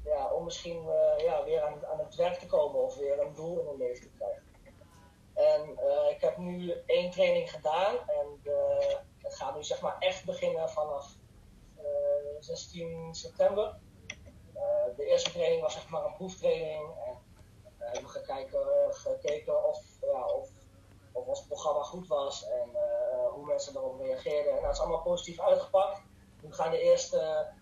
ja, 0.04 0.32
om 0.32 0.44
misschien 0.44 0.84
ja, 1.18 1.44
weer 1.44 1.62
aan, 1.62 1.86
aan, 1.86 2.00
het 2.00 2.16
werk 2.16 2.40
te 2.40 2.46
komen 2.46 2.84
of 2.84 2.96
weer 2.96 3.20
een 3.20 3.34
doel 3.34 3.60
in 3.60 3.66
hun 3.66 3.78
leven 3.78 4.02
te 4.02 4.18
krijgen. 4.18 4.44
En 5.34 5.70
ik 6.10 6.22
heb 6.22 6.38
nu 6.38 6.72
één 6.86 7.12
training 7.12 7.52
gedaan 7.52 7.96
en 7.96 8.40
het 9.18 9.36
gaat 9.36 9.56
nu 9.56 9.64
zeg 9.64 9.82
maar 9.82 9.96
echt 10.00 10.25
beginnen 10.25 10.70
vanaf 10.70 11.16
16 12.40 13.16
september. 13.16 13.80
Eh, 14.56 14.96
de 14.96 15.06
eerste 15.06 15.32
training 15.32 15.62
was 15.62 15.74
zeg 15.74 15.90
maar 15.90 16.06
een 16.06 16.16
proeftraining. 16.16 16.90
En 17.06 17.18
hebben 17.78 18.04
we 18.04 18.20
gekeken, 18.20 18.68
gekeken 18.90 19.66
of, 19.66 19.80
ja, 20.02 20.26
of, 20.26 20.50
of 21.12 21.26
ons 21.26 21.46
programma 21.46 21.84
goed 21.84 22.08
was 22.08 22.48
en 22.48 22.70
uh, 22.74 23.32
hoe 23.32 23.46
mensen 23.46 23.76
erop 23.76 24.00
reageerden. 24.00 24.58
En 24.58 24.62
dat 24.62 24.72
is 24.72 24.80
allemaal 24.80 25.02
positief 25.02 25.40
uitgepakt. 25.40 26.02
Nu 26.42 26.54
gaan 26.54 26.72
de 26.72 26.82
eerste 26.82 27.54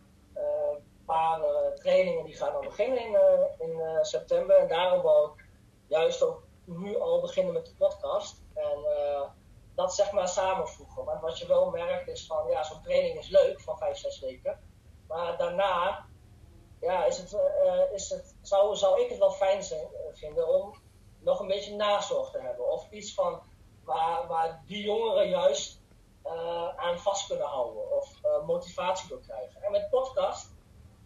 paar 1.06 1.42
trainingen 1.76 2.26
die 2.26 2.36
gaan 2.36 2.62
beginnen 2.62 3.04
in, 3.58 3.82
september. 4.02 4.58
En 4.58 4.68
daarom 4.68 5.02
wou 5.02 5.32
ik 5.32 5.46
juist 5.88 6.24
ook 6.24 6.44
nu 6.66 7.00
al 7.00 7.22
beginnen 7.22 7.54
met 7.54 7.66
de 7.66 7.76
podcast. 7.78 8.42
En 8.54 8.86
dat 9.76 9.94
zeg 9.94 10.12
maar 10.12 10.28
samenvoegen. 10.28 11.06
Want 11.06 11.22
wat 11.22 11.38
je 11.38 11.48
wel 11.48 11.70
merkt 11.70 12.08
is 12.08 12.26
van, 12.26 12.48
ja, 12.50 12.64
zo'n 12.64 12.82
training 12.82 13.18
is 13.18 13.30
leuk 13.30 13.62
van 13.62 13.78
vijf, 13.78 13.98
zes 13.98 14.20
weken. 14.20 14.60
Maar 15.08 15.38
daarna 15.38 16.06
ja, 16.84 17.06
is 17.06 17.18
het, 17.18 17.34
uh, 17.34 17.94
is 17.94 18.10
het, 18.10 18.36
zou, 18.42 18.76
zou 18.76 19.02
ik 19.02 19.10
het 19.10 19.20
wel 19.20 19.32
fijn 19.32 19.64
zijn, 19.64 19.88
uh, 19.92 20.16
vinden 20.18 20.48
om 20.48 20.74
nog 21.20 21.40
een 21.40 21.48
beetje 21.48 21.76
nazorg 21.76 22.32
te 22.32 22.40
hebben. 22.40 22.72
Of 22.72 22.92
iets 22.92 23.14
van 23.14 23.42
waar, 23.84 24.28
waar 24.28 24.64
die 24.66 24.84
jongeren 24.84 25.30
juist 25.30 25.82
uh, 26.26 26.76
aan 26.76 27.00
vast 27.00 27.28
kunnen 27.28 27.48
houden. 27.48 27.92
Of 27.98 28.22
motivatie 28.46 29.10
door 29.10 29.22
krijgen. 29.22 29.64
En 29.64 29.72
met 29.72 29.90
podcast 29.90 30.52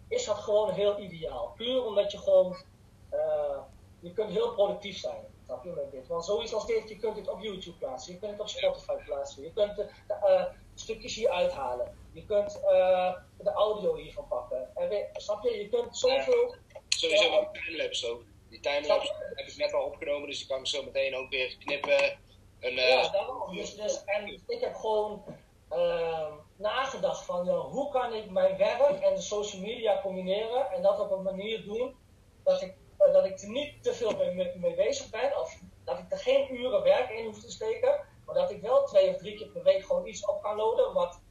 is 0.08 0.26
dat 0.26 0.38
gewoon 0.38 0.72
heel 0.72 1.00
ideaal. 1.00 1.54
Puur 1.56 1.86
omdat 1.86 2.12
je 2.12 2.18
gewoon, 2.18 2.58
je 4.00 4.14
kunt 4.14 4.30
heel 4.30 4.54
productief 4.54 4.98
zijn. 4.98 5.26
Snap 5.46 5.64
je 5.64 5.70
met 5.70 5.92
dit? 5.92 6.08
Want 6.08 6.26
zoiets 6.26 6.54
als 6.54 6.66
dit, 6.66 6.90
je 6.90 6.98
kunt 6.98 7.16
het 7.16 7.28
op 7.28 7.40
YouTube 7.40 7.78
plaatsen. 7.78 8.14
Je 8.14 8.20
kunt 8.20 8.32
het 8.32 8.42
op 8.42 8.48
Spotify 8.48 8.96
plaatsen. 9.06 9.44
Je 9.44 9.54
kunt 9.54 9.76
de 9.76 10.50
stukjes 10.74 11.16
hier 11.16 11.30
uithalen. 11.30 11.96
Je 12.18 12.26
kunt 12.26 12.60
uh, 12.64 13.14
de 13.38 13.52
audio 13.52 13.96
hiervan 13.96 14.28
pakken. 14.28 14.76
En 14.76 14.90
weer, 14.90 15.10
snap 15.14 15.44
je? 15.44 15.58
Je 15.58 15.70
kunt 15.70 15.98
zoveel. 15.98 16.56
Ja, 16.68 16.80
sowieso 16.88 17.30
wel 17.30 17.52
timelapse 17.52 18.08
ook. 18.12 18.24
Die 18.50 18.60
timelapse 18.60 19.14
heb 19.36 19.48
ik 19.48 19.58
net 19.58 19.74
al 19.74 19.84
opgenomen, 19.84 20.28
dus 20.28 20.38
die 20.38 20.48
kan 20.48 20.60
ik 20.60 20.68
zo 20.68 20.84
meteen 20.84 21.16
ook 21.16 21.30
weer 21.30 21.58
knippen. 21.58 22.20
En, 22.60 22.74
uh, 22.74 22.90
ja, 22.90 23.10
daarom. 23.10 23.56
Dus, 23.56 23.76
dus, 23.76 24.04
en 24.06 24.42
ik 24.48 24.62
heb 24.62 24.76
gewoon 24.76 25.24
uh, 25.72 26.32
nagedacht 26.56 27.26
van 27.26 27.46
ja, 27.46 27.56
hoe 27.56 27.92
kan 27.92 28.14
ik 28.14 28.30
mijn 28.30 28.58
werk 28.58 29.00
en 29.02 29.16
de 29.16 29.22
social 29.22 29.62
media 29.62 30.02
combineren 30.02 30.72
en 30.72 30.82
dat 30.82 31.00
op 31.00 31.12
een 31.12 31.24
manier 31.24 31.64
doen 31.64 31.96
dat 32.44 32.62
ik, 32.62 32.76
uh, 33.00 33.14
dat 33.14 33.26
ik 33.26 33.42
er 33.42 33.50
niet 33.50 33.84
te 33.84 33.94
veel 33.94 34.16
mee, 34.18 34.56
mee, 34.56 34.76
bezig 34.76 35.10
ben. 35.10 35.40
Of 35.40 35.60
dat 35.86 35.98
ik 35.98 36.12
er 36.12 36.18
geen 36.18 36.56
uren 36.56 36.84
werk 36.84 37.10
in 37.10 37.26
hoef 37.26 37.42
te 37.42 37.52
steken, 37.52 38.06
maar 38.26 38.36
dat 38.36 38.52
ik 38.52 38.62
wel 38.62 38.84
twee 38.84 39.10
of 39.10 39.18
drie 39.18 39.38
keer 39.38 39.48
per 39.48 39.64
week 39.64 39.86
gewoon 39.86 40.08
iets 40.08 40.26
op 40.26 40.42
kan 40.42 40.56
loaden 40.56 40.94
wat 40.94 41.26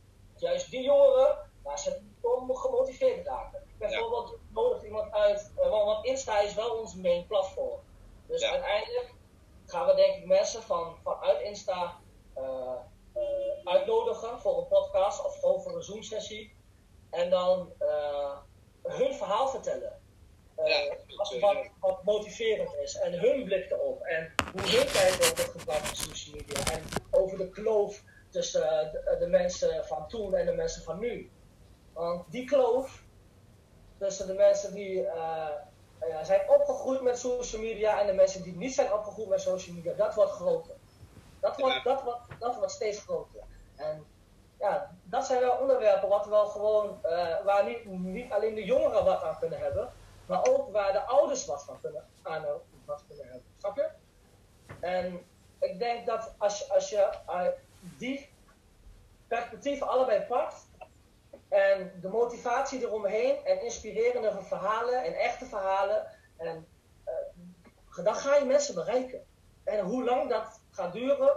juist 0.76 0.82
die 0.82 0.82
jongeren, 0.82 1.38
waar 1.62 1.78
ze 1.78 2.00
om 2.20 2.56
gemotiveerd 2.56 3.26
raken. 3.26 3.62
Bijvoorbeeld 3.78 4.30
ja. 4.30 4.36
nodigt 4.60 4.84
iemand 4.84 5.12
uit, 5.12 5.52
uh, 5.56 5.68
want 5.70 6.06
Insta 6.06 6.40
is 6.40 6.54
wel 6.54 6.78
ons 6.78 6.94
main 6.94 7.26
platform. 7.26 7.80
Dus 8.26 8.44
uiteindelijk 8.44 9.14
gaan 9.66 9.86
we 9.86 9.94
denk 9.94 10.16
ik 10.16 10.26
mensen 10.26 10.62
van, 10.62 10.96
vanuit 11.02 11.40
Insta 11.40 11.96
uh, 12.38 12.74
uh, 13.16 13.22
uitnodigen 13.64 14.40
voor 14.40 14.58
een 14.58 14.68
podcast 14.68 15.24
of 15.24 15.40
gewoon 15.40 15.62
voor 15.62 15.76
een 15.76 15.82
Zoom 15.82 16.02
sessie. 16.02 16.54
En 17.10 17.30
dan 17.30 17.72
hun 18.82 19.14
verhaal 19.14 19.48
vertellen. 19.48 20.00
Ja, 20.64 20.96
wat, 21.40 21.70
wat, 21.80 22.04
motiverend 22.04 22.74
is. 22.74 22.96
En 22.96 23.12
hun 23.12 23.44
blik 23.44 23.70
erop. 23.70 24.02
En 24.02 24.32
hoe 24.52 24.60
hun 24.60 24.86
kijken 24.86 25.30
op 25.30 25.36
het 25.36 25.50
gebruik 25.58 25.84
van 25.84 25.96
social 25.96 26.36
media. 26.36 26.72
En 26.72 26.82
over 27.10 27.38
de 27.38 27.48
kloof 27.48 28.02
tussen 28.36 28.68
eh, 28.68 28.92
de, 28.92 29.16
de, 29.18 29.26
mensen 29.26 29.84
van 29.84 30.08
toen 30.08 30.34
en 30.34 30.46
de 30.46 30.52
mensen 30.52 30.82
van 30.82 30.98
nu. 30.98 31.30
Want 31.92 32.24
die 32.30 32.44
kloof 32.44 33.02
tussen 33.98 34.26
de 34.26 34.34
mensen 34.34 34.74
die 34.74 35.00
uh, 35.00 35.48
zijn 36.22 36.50
opgegroeid 36.50 37.00
met 37.00 37.18
social 37.18 37.62
media 37.62 38.00
en 38.00 38.06
de 38.06 38.12
mensen 38.12 38.42
die 38.42 38.56
niet 38.56 38.74
zijn 38.74 38.92
opgegroeid 38.92 39.28
met 39.28 39.35
social 39.46 39.74
media, 39.74 39.92
dat 39.92 40.14
wordt 40.14 40.32
groter. 40.32 40.74
Dat 41.40 41.56
wordt, 41.56 41.84
dat 41.84 42.02
wordt, 42.02 42.20
dat 42.38 42.56
wordt 42.56 42.72
steeds 42.72 42.98
groter. 42.98 43.40
En 43.76 44.06
ja, 44.58 44.96
dat 45.04 45.26
zijn 45.26 45.40
wel 45.40 45.56
onderwerpen 45.56 46.08
wat 46.08 46.26
wel 46.26 46.46
gewoon, 46.46 47.00
uh, 47.04 47.44
waar 47.44 47.64
niet, 47.64 47.84
niet 47.84 48.32
alleen 48.32 48.54
de 48.54 48.64
jongeren 48.64 49.04
wat 49.04 49.22
aan 49.22 49.38
kunnen 49.38 49.58
hebben, 49.58 49.92
maar 50.26 50.46
ook 50.48 50.72
waar 50.72 50.92
de 50.92 51.00
ouders 51.00 51.46
wat 51.46 51.64
van 51.64 51.80
kunnen, 51.80 52.04
aan 52.22 52.44
wat 52.84 53.04
kunnen 53.08 53.24
hebben. 53.24 53.44
Snap 53.58 53.76
je? 53.76 53.88
En 54.80 55.26
ik 55.58 55.78
denk 55.78 56.06
dat 56.06 56.34
als, 56.38 56.70
als 56.70 56.90
je 56.90 57.10
die 57.80 58.28
perspectieven 59.26 59.88
allebei 59.88 60.20
pakt. 60.20 60.66
En 61.48 61.92
de 62.00 62.08
motivatie 62.08 62.80
eromheen 62.80 63.44
en 63.44 63.62
inspirerende 63.62 64.42
verhalen 64.42 65.04
en 65.04 65.14
echte 65.14 65.46
verhalen. 65.46 66.06
En 66.36 66.66
uh, 67.98 68.04
dan 68.04 68.14
ga 68.14 68.36
je 68.36 68.44
mensen 68.44 68.74
bereiken. 68.74 69.26
En 69.66 69.84
hoe 69.84 70.04
lang 70.04 70.30
dat 70.30 70.60
gaat 70.70 70.92
duren 70.92 71.36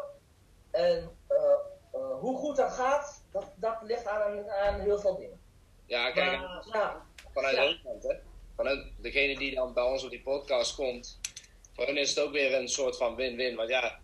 en 0.72 1.18
hoe 2.20 2.38
goed 2.38 2.56
dat 2.56 2.72
gaat, 2.72 3.24
dat, 3.32 3.46
dat 3.56 3.78
ligt 3.82 4.08
aan, 4.08 4.50
aan 4.50 4.80
heel 4.80 5.00
veel 5.00 5.18
dingen. 5.18 5.40
Ja, 5.86 6.12
kijk, 6.12 6.32
ja, 6.74 7.06
vanuit 7.34 7.56
ja. 7.56 7.78
kant, 7.84 8.04
hè? 8.04 8.16
Vanuit 8.56 8.92
degene 8.98 9.38
die 9.38 9.56
dan 9.56 9.74
bij 9.74 9.84
ons 9.84 10.04
op 10.04 10.10
die 10.10 10.22
podcast 10.22 10.76
komt, 10.76 11.20
voor 11.80 11.86
hen 11.86 11.98
is 11.98 12.10
het 12.10 12.20
ook 12.20 12.32
weer 12.32 12.54
een 12.54 12.70
soort 12.70 12.98
van 12.98 13.16
win-win. 13.16 13.56
Want 13.56 13.70
ja, 13.70 14.00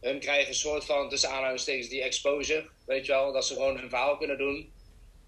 hun 0.00 0.20
krijgen 0.20 0.48
een 0.48 0.54
soort 0.54 0.84
van, 0.84 1.08
tussen 1.08 1.30
aanhalingstekens, 1.30 1.88
die 1.88 2.02
exposure. 2.02 2.68
Weet 2.86 3.06
je 3.06 3.12
wel, 3.12 3.32
dat 3.32 3.46
ze 3.46 3.54
gewoon 3.54 3.78
hun 3.78 3.88
verhaal 3.88 4.16
kunnen 4.16 4.38
doen. 4.38 4.72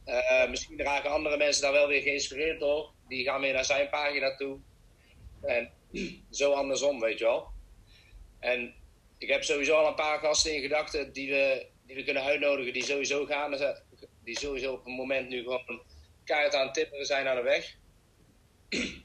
Uh, 0.07 0.49
misschien 0.49 0.79
raken 0.79 1.11
andere 1.11 1.37
mensen 1.37 1.63
daar 1.63 1.73
wel 1.73 1.89
weer 1.89 2.03
geïnspireerd 2.03 2.61
door. 2.61 2.93
Die 3.09 3.25
gaan 3.25 3.41
weer 3.41 3.53
naar 3.53 3.65
zijn 3.65 3.89
pagina 3.89 4.37
toe. 4.37 4.59
En 5.43 5.71
zo 6.31 6.53
andersom, 6.53 7.01
weet 7.01 7.19
je 7.19 7.25
wel. 7.25 7.53
En 8.45 8.75
ik 9.19 9.29
heb 9.29 9.45
sowieso 9.45 9.77
al 9.77 9.87
een 9.87 9.95
paar 9.95 10.19
gasten 10.19 10.55
in 10.55 10.63
gedachten 10.63 11.13
die 11.13 11.31
we, 11.31 11.67
die 11.87 11.97
we 11.97 12.05
kunnen 12.05 12.23
uitnodigen, 12.23 12.73
die 12.73 12.85
sowieso 12.85 13.25
gaan. 13.25 13.77
Die 14.25 14.39
sowieso 14.39 14.73
op 14.73 14.87
een 14.87 14.93
moment 14.93 15.29
nu 15.29 15.43
gewoon 15.43 15.83
keihard 16.25 16.55
aan 16.55 16.65
het 16.65 16.75
tipperen 16.75 17.07
zijn 17.07 17.29
aan 17.29 17.37
de 17.37 17.43
weg. 17.43 17.75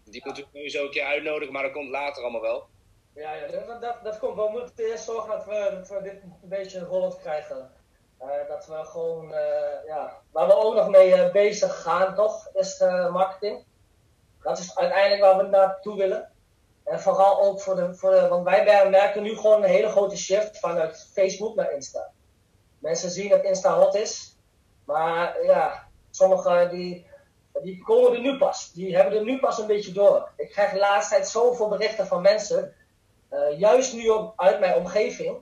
Die 0.04 0.22
moeten 0.26 0.44
we 0.44 0.50
sowieso 0.54 0.84
een 0.84 0.92
keer 0.92 1.04
uitnodigen, 1.04 1.54
maar 1.54 1.64
dat 1.64 1.72
komt 1.72 1.90
later 1.90 2.24
allemaal 2.24 2.42
wel. 2.42 2.68
Ja, 3.14 3.34
ja 3.34 3.48
dat, 3.48 4.04
dat, 4.04 4.20
komt. 4.20 4.36
We 4.36 4.50
moeten 4.52 4.86
eerst 4.86 5.04
zorgen 5.04 5.30
dat 5.30 5.46
we, 5.46 5.70
dat 5.74 5.88
we 5.88 6.02
dit 6.02 6.22
een 6.24 6.50
beetje 6.50 6.80
rollend 6.80 7.20
krijgen. 7.20 7.72
Uh, 8.22 8.48
dat 8.48 8.66
we 8.66 8.86
gewoon, 8.86 9.32
uh, 9.32 9.86
ja, 9.86 10.22
waar 10.32 10.48
we 10.48 10.56
ook 10.56 10.76
nog 10.76 10.90
mee 10.90 11.10
uh, 11.10 11.32
bezig 11.32 11.82
gaan, 11.82 12.16
toch, 12.16 12.50
is 12.54 12.78
de 12.78 13.10
marketing. 13.12 13.66
Dat 14.42 14.60
is 14.60 14.78
uiteindelijk 14.78 15.22
waar 15.22 15.38
we 15.38 15.44
naartoe 15.44 15.98
willen. 15.98 16.32
En 16.90 17.00
vooral 17.00 17.42
ook 17.42 17.62
voor 17.62 17.76
de, 17.76 17.96
voor 17.96 18.12
de, 18.12 18.28
want 18.28 18.44
wij 18.44 18.90
merken 18.90 19.24
nu 19.24 19.36
gewoon 19.36 19.64
een 19.64 19.70
hele 19.70 19.90
grote 19.90 20.18
shift 20.18 20.60
vanuit 20.60 21.10
Facebook 21.14 21.56
naar 21.56 21.74
Insta. 21.74 22.12
Mensen 22.80 23.10
zien 23.10 23.30
dat 23.30 23.44
Insta 23.44 23.74
hot 23.74 23.96
is, 23.96 24.38
maar 24.86 25.44
ja, 25.44 25.88
sommigen 26.10 26.70
die, 26.70 27.06
die 27.62 27.84
komen 27.84 28.14
er 28.14 28.22
nu 28.22 28.38
pas. 28.38 28.72
Die 28.72 28.96
hebben 28.96 29.18
er 29.18 29.24
nu 29.24 29.40
pas 29.40 29.60
een 29.60 29.68
beetje 29.68 29.92
door. 29.92 30.30
Ik 30.36 30.50
krijg 30.50 30.72
de 30.72 30.80
laatste 30.80 31.14
tijd 31.14 31.28
zoveel 31.28 31.68
berichten 31.70 32.08
van 32.08 32.22
mensen 32.22 32.74
uh, 33.32 33.60
juist 33.60 33.94
nu 33.94 34.08
op, 34.08 34.34
uit 34.36 34.60
mijn 34.60 34.76
omgeving. 34.76 35.38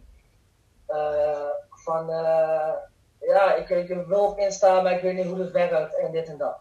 Uh, 0.89 1.49
van 1.69 2.09
uh, 2.09 2.73
ja, 3.19 3.55
ik, 3.55 3.69
ik 3.69 4.05
wil 4.07 4.25
op 4.25 4.39
Insta, 4.39 4.81
maar 4.81 4.93
ik 4.93 5.01
weet 5.01 5.15
niet 5.15 5.25
hoe 5.25 5.39
het 5.39 5.51
werkt 5.51 5.95
en 5.95 6.11
dit 6.11 6.27
en 6.27 6.37
dat. 6.37 6.57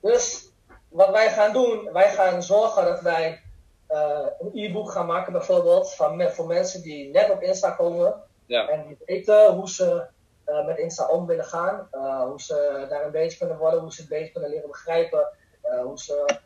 Dus 0.00 0.50
wat 0.88 1.10
wij 1.10 1.30
gaan 1.30 1.52
doen, 1.52 1.92
wij 1.92 2.10
gaan 2.10 2.42
zorgen 2.42 2.84
dat 2.84 3.00
wij 3.00 3.44
een 4.38 4.50
e-book 4.54 4.90
gaan 4.90 5.06
maken 5.06 5.32
bijvoorbeeld 5.32 5.94
van, 5.94 6.30
voor 6.30 6.46
mensen 6.46 6.82
die 6.82 7.10
net 7.10 7.30
op 7.30 7.42
Insta 7.42 7.70
komen. 7.70 8.22
Ja. 8.46 8.68
En 8.68 8.86
die 8.86 8.98
weten 9.04 9.52
hoe 9.52 9.68
ze 9.68 10.06
met 10.66 10.78
Insta 10.78 11.06
om 11.08 11.26
willen 11.26 11.44
gaan. 11.44 11.88
hoe 12.28 12.40
ze 12.40 12.86
daarin 12.88 13.10
bezig 13.10 13.38
kunnen 13.38 13.58
worden, 13.58 13.80
hoe 13.80 13.92
ze 13.92 14.00
het 14.00 14.10
beter 14.10 14.32
kunnen 14.32 14.50
leren 14.50 14.68
begrijpen. 14.68 15.28
hoe, 15.82 15.98
ze, 15.98 16.38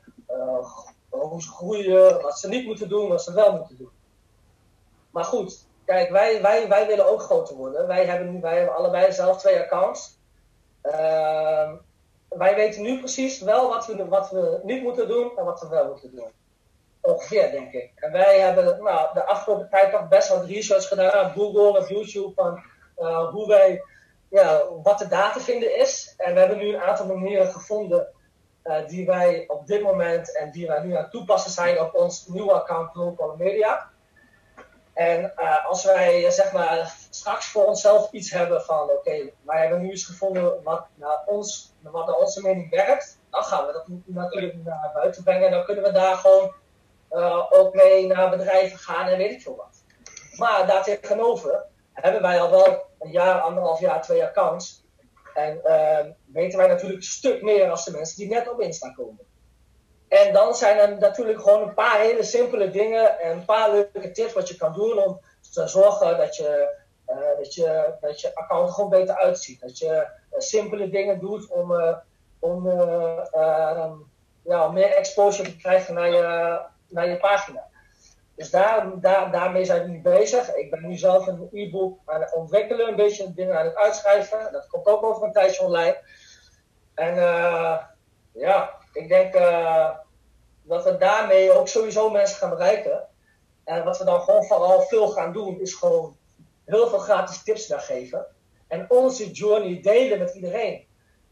hoe 1.08 1.42
ze 1.42 1.48
groeien, 1.48 2.22
wat 2.22 2.38
ze 2.38 2.48
niet 2.48 2.66
moeten 2.66 2.88
doen, 2.88 3.08
wat 3.08 3.22
ze 3.22 3.34
wel 3.34 3.56
moeten 3.56 3.76
doen. 3.76 3.90
Maar 5.10 5.24
goed, 5.24 5.66
kijk, 5.84 6.10
wij, 6.10 6.42
wij, 6.42 6.68
wij 6.68 6.86
willen 6.86 7.10
ook 7.10 7.20
groter 7.20 7.56
worden. 7.56 7.86
Wij 7.86 8.06
hebben, 8.06 8.40
wij 8.40 8.56
hebben 8.56 8.76
allebei 8.76 9.12
zelf 9.12 9.38
twee 9.38 9.60
accounts. 9.60 10.18
Uh, 10.82 11.72
wij 12.28 12.54
weten 12.54 12.82
nu 12.82 12.98
precies 12.98 13.40
wel 13.40 13.68
wat 13.68 13.86
we, 13.86 14.08
wat 14.08 14.30
we 14.30 14.60
niet 14.62 14.82
moeten 14.82 15.08
doen 15.08 15.32
en 15.36 15.44
wat 15.44 15.60
we 15.60 15.68
wel 15.68 15.86
moeten 15.86 16.10
doen. 16.14 16.30
Ongeveer, 17.00 17.50
denk 17.50 17.72
ik. 17.72 17.92
En 17.96 18.12
wij 18.12 18.40
hebben 18.40 18.64
nou, 18.64 19.14
de 19.14 19.24
afgelopen 19.24 19.68
tijd 19.70 19.92
toch 19.92 20.08
best 20.08 20.28
wat 20.28 20.44
research 20.44 20.88
gedaan 20.88 21.26
op 21.26 21.32
Google, 21.32 21.78
op 21.78 21.88
YouTube, 21.88 22.32
van 22.34 22.62
uh, 22.98 23.28
hoe 23.28 23.48
wij, 23.48 23.82
ja, 24.28 24.62
wat 24.82 24.98
de 24.98 25.08
data 25.08 25.40
vinden 25.40 25.78
is. 25.78 26.14
En 26.16 26.34
we 26.34 26.40
hebben 26.40 26.58
nu 26.58 26.74
een 26.74 26.80
aantal 26.80 27.06
manieren 27.06 27.52
gevonden 27.52 28.08
uh, 28.64 28.86
die 28.86 29.06
wij 29.06 29.44
op 29.46 29.66
dit 29.66 29.82
moment 29.82 30.36
en 30.36 30.50
die 30.50 30.66
wij 30.66 30.82
nu 30.82 30.94
aan 30.94 31.02
het 31.02 31.10
toepassen 31.10 31.50
zijn 31.50 31.80
op 31.80 31.94
ons 31.94 32.26
nieuwe 32.26 32.52
account 32.52 32.90
Global 32.90 33.34
Media. 33.38 33.90
En 34.92 35.32
uh, 35.38 35.66
als 35.66 35.84
wij 35.84 36.30
zeg 36.30 36.52
maar 36.52 36.94
straks 37.10 37.46
voor 37.46 37.64
onszelf 37.64 38.12
iets 38.12 38.30
hebben 38.30 38.62
van 38.62 38.90
oké, 38.90 39.30
wij 39.42 39.60
hebben 39.60 39.80
nu 39.80 39.90
eens 39.90 40.04
gevonden 40.04 40.62
wat 40.62 40.86
naar, 40.94 41.22
ons, 41.26 41.74
wat 41.80 42.06
naar 42.06 42.16
onze 42.16 42.42
mening 42.42 42.70
werkt, 42.70 43.18
dan 43.30 43.42
gaan 43.42 43.66
we 43.66 43.72
dat 43.72 43.88
natuurlijk 44.14 44.64
naar 44.64 44.90
buiten 44.94 45.22
brengen. 45.22 45.46
En 45.46 45.52
dan 45.52 45.64
kunnen 45.64 45.84
we 45.84 45.92
daar 45.92 46.16
gewoon 46.16 46.52
uh, 47.10 47.46
ook 47.50 47.74
mee 47.74 48.06
naar 48.06 48.30
bedrijven 48.30 48.78
gaan 48.78 49.06
en 49.08 49.18
weet 49.18 49.32
ik 49.32 49.42
veel 49.42 49.56
wat. 49.56 49.84
Maar 50.36 50.66
daartegenover 50.66 51.64
hebben 51.92 52.22
wij 52.22 52.40
al 52.40 52.50
wel 52.50 52.82
een 52.98 53.10
jaar, 53.10 53.40
anderhalf 53.40 53.80
jaar, 53.80 54.02
twee 54.02 54.24
accounts. 54.24 54.84
En 55.34 55.60
weten 56.26 56.58
wij 56.58 56.68
natuurlijk 56.68 57.00
een 57.00 57.02
stuk 57.02 57.42
meer 57.42 57.70
als 57.70 57.84
de 57.84 57.90
mensen 57.90 58.16
die 58.16 58.28
net 58.28 58.50
op 58.50 58.60
Insta 58.60 58.92
komen. 58.92 59.26
En 60.08 60.32
dan 60.32 60.54
zijn 60.54 60.78
er 60.78 60.98
natuurlijk 60.98 61.40
gewoon 61.40 61.62
een 61.62 61.74
paar 61.74 62.00
hele 62.00 62.22
simpele 62.22 62.70
dingen 62.70 63.18
en 63.18 63.30
een 63.30 63.44
paar 63.44 63.70
leuke 63.70 64.10
tips 64.10 64.32
wat 64.32 64.48
je 64.48 64.56
kan 64.56 64.72
doen 64.72 64.98
om 64.98 65.20
te 65.52 65.68
zorgen 65.68 66.16
dat 66.16 66.36
je, 66.36 66.76
uh, 67.08 67.16
dat 67.38 67.54
je, 67.54 67.94
dat 68.00 68.20
je 68.20 68.34
account 68.34 68.70
gewoon 68.70 68.90
beter 68.90 69.16
uitziet. 69.16 69.60
Dat 69.60 69.78
je 69.78 70.06
uh, 70.32 70.38
simpele 70.38 70.90
dingen 70.90 71.20
doet 71.20 71.50
om, 71.50 71.74
om 72.38 72.70
ja, 74.44 74.68
meer 74.68 74.90
exposure 74.90 75.50
te 75.50 75.56
krijgen 75.56 75.94
naar 75.94 76.10
je, 76.10 76.60
naar 76.90 77.08
je 77.08 77.16
pagina. 77.16 77.68
Dus 78.34 78.50
daar, 78.50 79.00
daar, 79.00 79.30
daarmee 79.32 79.64
zijn 79.64 79.82
we 79.82 79.88
nu 79.88 80.00
bezig. 80.00 80.54
Ik 80.54 80.70
ben 80.70 80.88
nu 80.88 80.96
zelf 80.96 81.26
een 81.26 81.48
e-book 81.52 81.98
aan 82.06 82.20
het 82.20 82.34
ontwikkelen, 82.34 82.88
een 82.88 82.96
beetje 82.96 83.34
dingen 83.34 83.58
aan 83.58 83.64
het 83.64 83.76
uitschrijven. 83.76 84.52
Dat 84.52 84.66
komt 84.66 84.86
ook 84.86 85.02
over 85.02 85.22
een 85.22 85.32
tijdje 85.32 85.62
online. 85.62 85.98
En 86.94 87.14
ja, 88.32 88.80
ik 88.92 89.08
denk 89.08 89.34
uh, 89.34 89.90
dat 90.62 90.84
we 90.84 90.96
daarmee 90.96 91.52
ook 91.52 91.68
sowieso 91.68 92.10
mensen 92.10 92.36
gaan 92.36 92.50
bereiken. 92.50 93.08
En 93.64 93.84
wat 93.84 93.98
we 93.98 94.04
dan 94.04 94.20
gewoon 94.20 94.44
vooral 94.44 94.82
veel 94.82 95.08
gaan 95.08 95.32
doen, 95.32 95.60
is 95.60 95.74
gewoon 95.74 96.16
heel 96.64 96.88
veel 96.88 96.98
gratis 96.98 97.42
tips 97.42 97.66
daar 97.66 97.80
geven. 97.80 98.26
En 98.68 98.86
onze 98.88 99.30
journey 99.30 99.80
delen 99.80 100.18
met 100.18 100.34
iedereen. 100.34 100.86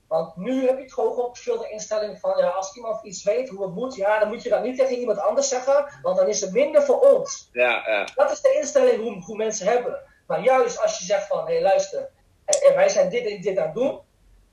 Want 0.09 0.37
nu 0.37 0.67
heb 0.67 0.79
ik 0.79 0.91
gewoon 0.91 1.17
opgevuld 1.17 1.61
de 1.61 1.71
instelling 1.71 2.21
van, 2.21 2.39
ja, 2.39 2.49
als 2.49 2.77
iemand 2.77 3.05
iets 3.05 3.25
weet 3.25 3.49
hoe 3.49 3.63
het 3.63 3.75
moet, 3.75 3.95
ja, 3.95 4.19
dan 4.19 4.29
moet 4.29 4.43
je 4.43 4.49
dat 4.49 4.63
niet 4.63 4.79
tegen 4.79 4.97
iemand 4.97 5.19
anders 5.19 5.49
zeggen, 5.49 5.99
want 6.03 6.17
dan 6.17 6.29
is 6.29 6.41
het 6.41 6.53
minder 6.53 6.83
voor 6.83 7.01
ons. 7.01 7.49
Ja, 7.53 7.83
ja. 7.87 8.09
Dat 8.15 8.31
is 8.31 8.41
de 8.41 8.57
instelling 8.61 9.03
hoe, 9.03 9.23
hoe 9.23 9.37
mensen 9.37 9.67
hebben. 9.67 10.03
Maar 10.27 10.43
juist 10.43 10.83
als 10.83 10.99
je 10.99 11.05
zegt 11.05 11.27
van, 11.27 11.47
hé 11.47 11.53
hey, 11.53 11.63
luister, 11.63 12.11
eh, 12.45 12.75
wij 12.75 12.89
zijn 12.89 13.11
dit 13.11 13.27
en 13.27 13.41
dit 13.41 13.59
aan 13.59 13.65
het 13.65 13.75
doen, 13.75 14.01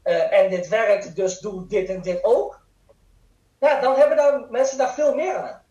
uh, 0.03 0.39
en 0.39 0.49
dit 0.49 0.67
werkt, 0.67 1.15
dus 1.15 1.39
doe 1.39 1.67
dit 1.67 1.89
en 1.89 2.01
dit 2.01 2.23
ook 2.23 2.63
ja, 3.65 3.81
dan 3.81 3.95
hebben 3.95 4.17
daar 4.17 4.47
mensen 4.49 4.77
daar 4.77 4.93
veel 4.93 5.15
meer 5.15 5.35
aan. 5.35 5.63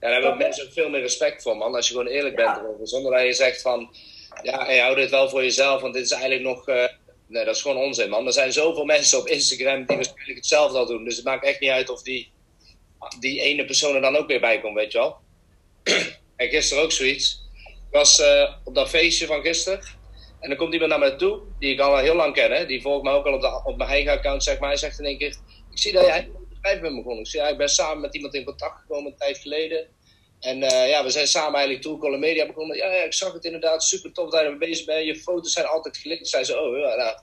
Ja, 0.00 0.08
daar 0.08 0.12
hebben 0.12 0.36
mensen 0.36 0.66
ook 0.66 0.72
veel 0.72 0.88
meer 0.88 1.00
respect 1.00 1.42
voor, 1.42 1.56
man. 1.56 1.74
Als 1.74 1.88
je 1.88 1.92
gewoon 1.92 2.08
eerlijk 2.08 2.36
bent 2.36 2.56
erover. 2.56 2.88
Zonder 2.88 3.12
dat 3.12 3.22
je 3.22 3.32
zegt 3.32 3.62
van, 3.62 3.94
ja, 4.42 4.64
hey, 4.64 4.78
hou 4.78 4.94
dit 4.94 5.10
wel 5.10 5.28
voor 5.28 5.42
jezelf, 5.42 5.80
want 5.80 5.94
dit 5.94 6.04
is 6.04 6.10
eigenlijk 6.10 6.42
nog... 6.42 6.68
Uh, 6.68 6.84
nee, 7.28 7.44
dat 7.44 7.54
is 7.54 7.62
gewoon 7.62 7.76
onzin, 7.76 8.08
man. 8.08 8.26
Er 8.26 8.32
zijn 8.32 8.52
zoveel 8.52 8.84
mensen 8.94 9.18
op 9.18 9.26
Instagram 9.26 9.86
die 9.86 9.96
waarschijnlijk 9.96 10.36
hetzelfde 10.36 10.78
al 10.78 10.86
doen. 10.86 11.04
Dus 11.04 11.16
het 11.16 11.24
maakt 11.24 11.44
echt 11.44 11.60
niet 11.60 11.70
uit 11.70 11.90
of 11.90 12.02
die, 12.02 12.32
die 13.20 13.40
ene 13.40 13.64
persoon 13.64 13.94
er 13.94 14.00
dan 14.00 14.16
ook 14.16 14.28
weer 14.28 14.40
bij 14.40 14.60
komt, 14.60 14.74
weet 14.74 14.92
je 14.92 14.98
wel. 14.98 15.16
en 16.36 16.48
gisteren 16.48 16.82
ook 16.82 16.92
zoiets. 16.92 17.46
Ik 17.64 17.94
was 17.94 18.20
uh, 18.20 18.54
op 18.64 18.74
dat 18.74 18.88
feestje 18.88 19.26
van 19.26 19.42
gisteren. 19.42 19.80
En 20.40 20.48
dan 20.48 20.58
komt 20.58 20.72
iemand 20.72 20.90
naar 20.90 21.00
me 21.00 21.16
toe, 21.16 21.40
die 21.58 21.72
ik 21.72 21.80
al 21.80 21.96
heel 21.96 22.14
lang 22.14 22.34
ken. 22.34 22.50
Hè? 22.50 22.66
Die 22.66 22.82
volgt 22.82 23.04
me 23.04 23.10
ook 23.10 23.26
al 23.26 23.32
op, 23.32 23.40
de, 23.40 23.60
op 23.64 23.76
mijn 23.76 23.90
eigen 23.90 24.12
account, 24.12 24.42
zeg 24.42 24.58
maar. 24.58 24.68
Hij 24.68 24.78
zegt 24.78 24.98
in 24.98 25.04
één 25.04 25.18
keer, 25.18 25.36
ik 25.70 25.78
zie 25.78 25.92
dat 25.92 26.06
jij 26.06 26.30
bedrijf 26.48 26.80
ben 26.80 26.94
begonnen. 26.94 27.24
Ik, 27.24 27.30
zei, 27.30 27.52
ik 27.52 27.58
ben 27.58 27.68
samen 27.68 28.00
met 28.00 28.14
iemand 28.14 28.34
in 28.34 28.44
contact 28.44 28.80
gekomen 28.80 29.10
een 29.10 29.18
tijd 29.18 29.38
geleden. 29.38 29.86
En 30.40 30.62
uh, 30.62 30.88
ja, 30.88 31.04
we 31.04 31.10
zijn 31.10 31.26
samen 31.26 31.54
eigenlijk 31.54 31.82
Toolcaller 31.82 32.18
Media 32.18 32.46
begonnen. 32.46 32.76
Ja, 32.76 32.92
ja, 32.92 33.02
ik 33.02 33.14
zag 33.14 33.32
het 33.32 33.44
inderdaad. 33.44 33.84
Super 33.84 34.12
tof 34.12 34.30
dat 34.30 34.40
je 34.40 34.46
ermee 34.46 34.68
bezig 34.68 34.86
bent. 34.86 35.06
Je 35.06 35.16
foto's 35.16 35.52
zijn 35.52 35.66
altijd 35.66 35.96
gelikt. 35.96 36.28
Zei 36.28 36.44
ze, 36.44 36.60
oh 36.60 36.78
ja, 36.78 36.94
nou, 36.94 37.18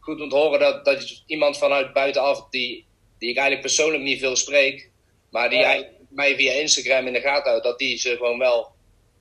goed 0.00 0.20
om 0.20 0.28
te 0.28 0.36
horen 0.36 0.60
dat, 0.60 0.84
dat 0.84 1.22
iemand 1.26 1.58
vanuit 1.58 1.92
buitenaf, 1.92 2.48
die, 2.50 2.86
die 3.18 3.30
ik 3.30 3.36
eigenlijk 3.36 3.66
persoonlijk 3.66 4.02
niet 4.02 4.18
veel 4.18 4.36
spreek, 4.36 4.90
maar 5.30 5.50
die 5.50 5.58
ja. 5.58 5.84
mij 6.08 6.36
via 6.36 6.52
Instagram 6.52 7.06
in 7.06 7.12
de 7.12 7.20
gaten 7.20 7.50
houdt, 7.50 7.64
dat 7.64 7.78
die 7.78 7.98
ze 7.98 8.16
gewoon 8.16 8.38
wel 8.38 8.72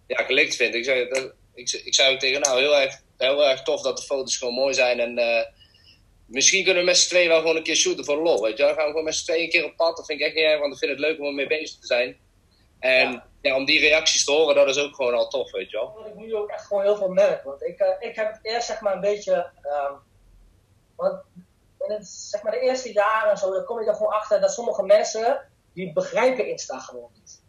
ja, 0.08 0.24
gelikt 0.24 0.56
vindt. 0.56 0.76
Ik 0.76 0.84
zei, 0.84 1.10
dat, 1.10 1.34
ik, 1.54 1.72
ik 1.72 1.94
zei 1.94 2.14
ook 2.14 2.20
tegen 2.20 2.42
nou, 2.42 2.60
heel 2.60 2.78
erg, 2.78 3.02
heel 3.18 3.46
erg 3.46 3.64
tof 3.64 3.82
dat 3.82 3.98
de 3.98 4.04
foto's 4.04 4.38
gewoon 4.38 4.54
mooi 4.54 4.74
zijn. 4.74 5.00
En 5.00 5.20
uh, 5.20 5.42
Misschien 6.30 6.64
kunnen 6.64 6.82
we 6.82 6.90
met 6.90 6.98
z'n 6.98 7.10
tweeën 7.10 7.28
wel 7.28 7.40
gewoon 7.40 7.56
een 7.56 7.64
keer 7.64 7.76
shooten 7.76 8.06
voor 8.06 8.18
lol. 8.18 8.42
Weet 8.42 8.58
je? 8.58 8.64
Dan 8.64 8.74
gaan 8.74 8.84
we 8.84 8.90
gewoon 8.90 9.04
met 9.04 9.16
z'n 9.16 9.26
tweeën 9.26 9.44
een 9.44 9.50
keer 9.50 9.66
op 9.66 9.76
pad. 9.76 9.98
Dat 9.98 10.06
vind 10.06 10.20
ik 10.20 10.26
echt 10.26 10.36
niet 10.36 10.44
erg, 10.44 10.60
want 10.60 10.74
ik 10.74 10.80
vind 10.80 10.92
het 10.92 11.00
leuk 11.00 11.20
om 11.20 11.26
ermee 11.26 11.48
bezig 11.48 11.80
te 11.80 11.86
zijn. 11.86 12.18
En 12.80 13.24
ja. 13.42 13.56
om 13.56 13.65
die 13.65 13.80
reacties 13.80 14.26
te 14.26 14.32
horen, 14.32 14.56
dat 14.56 14.68
is 14.68 14.80
ook 14.80 14.96
gewoon 14.96 15.13
al 15.13 15.28
tof, 15.28 15.52
weet 15.52 15.70
je 15.70 15.78
wel. 15.78 15.94
Wat 15.96 16.06
ik 16.06 16.15
nu 16.15 16.36
ook 16.36 16.50
echt 16.50 16.65
gewoon 16.65 16.84
heel 16.84 16.98
veel 16.98 17.10
merk. 17.10 17.44
Want 17.44 17.63
ik, 17.63 17.80
uh, 17.80 17.88
ik 18.00 18.15
heb 18.15 18.32
het 18.32 18.39
eerst 18.42 18.68
zeg 18.68 18.82
maar 18.82 18.94
een 18.94 19.02
beetje. 19.02 19.52
Um, 19.63 20.00
want 20.96 21.24
in 21.80 21.92
het, 21.92 22.08
zeg 22.08 22.44
maar 22.44 22.52
de 22.52 22.60
eerste 22.60 22.94
jaren 22.94 23.38
zo, 23.38 23.54
dan 23.54 23.65
kom 23.65 23.82
je 23.82 23.88
er 23.88 23.96
gewoon 23.96 24.13
achter 24.13 24.42
dat 24.42 24.52
sommige 24.52 24.84
mensen 24.84 25.50
die 25.74 25.94
begrijpen 25.94 26.48
Insta 26.48 26.80
gewoon 26.80 27.10
niet. 27.13 27.42